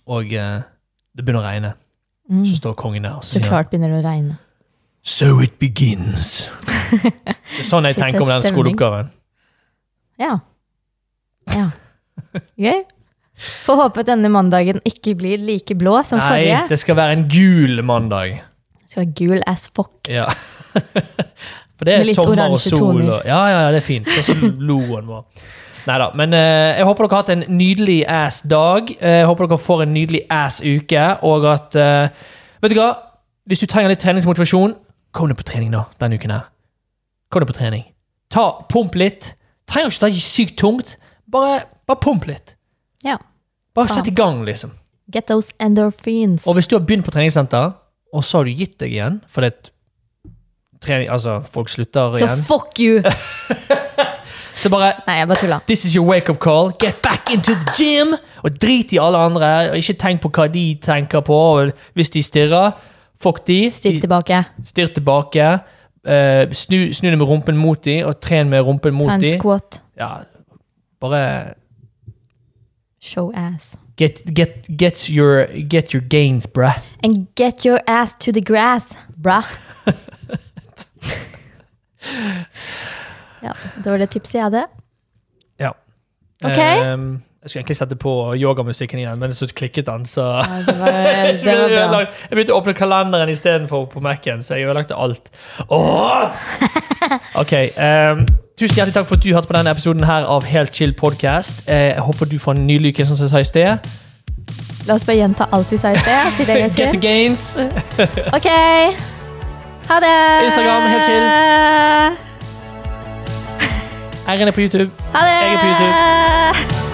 [0.06, 0.60] Og eh,
[1.16, 1.72] det begynner å regne.
[2.30, 2.44] mm.
[2.46, 4.36] Så står kongen der og sier Så klart begynner det å regne.
[5.06, 6.48] So it begins.
[6.90, 9.12] Det er sånn jeg tenker om den skoleoppgaven.
[10.18, 10.32] Ja.
[11.54, 11.68] Ja.
[12.58, 12.80] Gøy.
[13.66, 16.60] Får håpe at denne mandagen ikke blir like blå som Nei, forrige.
[16.72, 18.38] det skal være en gul mandag.
[18.82, 20.08] Det skal være gul as fuck.
[20.10, 20.26] Ja.
[21.76, 23.02] For det er sommer og sol.
[23.04, 24.08] Og, ja, ja, ja, det er fint.
[24.08, 25.26] Og så loen vår.
[25.86, 28.90] Neida, Men eh, jeg håper dere har hatt en nydelig ass-dag.
[28.96, 31.04] Eh, jeg håper dere får en nydelig ass-uke.
[31.28, 32.24] Og at eh,
[32.64, 32.88] Vet du hva?
[33.46, 34.72] Hvis du trenger litt treningsmotivasjon,
[35.16, 36.48] kom deg på trening nå denne uken her.
[37.32, 37.86] Kom deg på trening.
[38.32, 39.32] Ta, Pump litt.
[39.66, 40.96] Trenger ikke ta det sykt tungt.
[41.32, 42.54] Bare, bare pump litt.
[43.04, 43.16] Ja.
[43.74, 44.76] Bare sett i gang, liksom.
[45.12, 46.46] Get those endorphins.
[46.46, 47.74] Og hvis du har begynt på treningssenter,
[48.14, 49.72] og så har du gitt deg igjen fordi at
[50.82, 53.02] trening, altså, folk slutter Så igjen fuck you!
[54.56, 55.64] Så bare Nei, jeg bare tuller.
[55.68, 56.70] This is your wake-up call.
[56.80, 58.14] Get back into the gym!
[58.42, 59.50] Og drit i alle andre.
[59.70, 61.36] Og ikke tenk på hva de tenker på.
[61.98, 62.72] Hvis de stirrer,
[63.22, 63.70] fuck de.
[63.70, 64.44] Stirr tilbake.
[64.64, 65.58] Styr tilbake.
[66.06, 69.22] Uh, snu, snu det med rumpen mot de, og tren med rumpen mot Ta mot
[69.24, 69.38] en de.
[69.38, 69.80] squat.
[69.98, 70.08] Ja,
[71.00, 71.54] bare
[73.02, 73.76] Show ass.
[73.98, 76.76] get, get, get, your, get your gains, bruh.
[77.02, 79.42] And get your ass to the grass, bra.
[83.42, 83.52] ja,
[83.84, 84.66] det var det tipset jeg hadde.
[85.60, 85.70] Ja.
[86.44, 86.58] Ok.
[86.58, 90.78] Ehm, jeg skulle egentlig sette på yogamusikken igjen, men så klikket den, så Ja, det
[90.80, 92.08] var, det var.
[92.30, 95.30] Jeg begynte å åpne kalenderen istedenfor på Mac-en, så jeg ødelagte alt.
[95.68, 96.26] Åh!
[97.38, 98.24] Ok, um,
[98.58, 101.60] Tusen hjertelig takk for at du hørte på denne episoden her av Helt chill podcast.
[101.68, 103.90] Eh, jeg håper du får en ny lykke, som jeg sa i sted.
[104.88, 106.40] La oss bare gjenta alt vi sa i sted.
[106.74, 107.44] Get the gains.
[108.36, 108.48] Ok.
[109.86, 110.16] Ha det.
[110.48, 111.28] Instagram, helt chill.
[114.26, 114.90] Eirin er på YouTube.
[115.14, 115.38] Ha det.
[115.44, 116.85] Jeg er på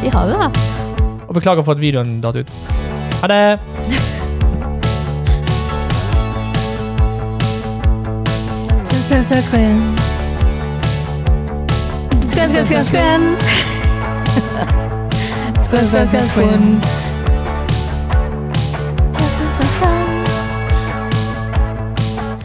[0.00, 0.48] Si ha det, da.
[1.28, 2.50] Og beklager for at videoen datt ut.
[3.20, 3.58] Ha det!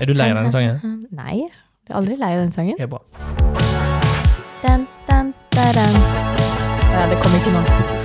[0.02, 0.82] Er du lei av den sangen?
[1.12, 1.46] Nei,
[1.86, 2.76] du er aldri lei av den sangen.
[2.76, 3.00] Det er bra.
[4.66, 6.23] Den, den, da, den.
[6.94, 8.03] Det kom ikke nå.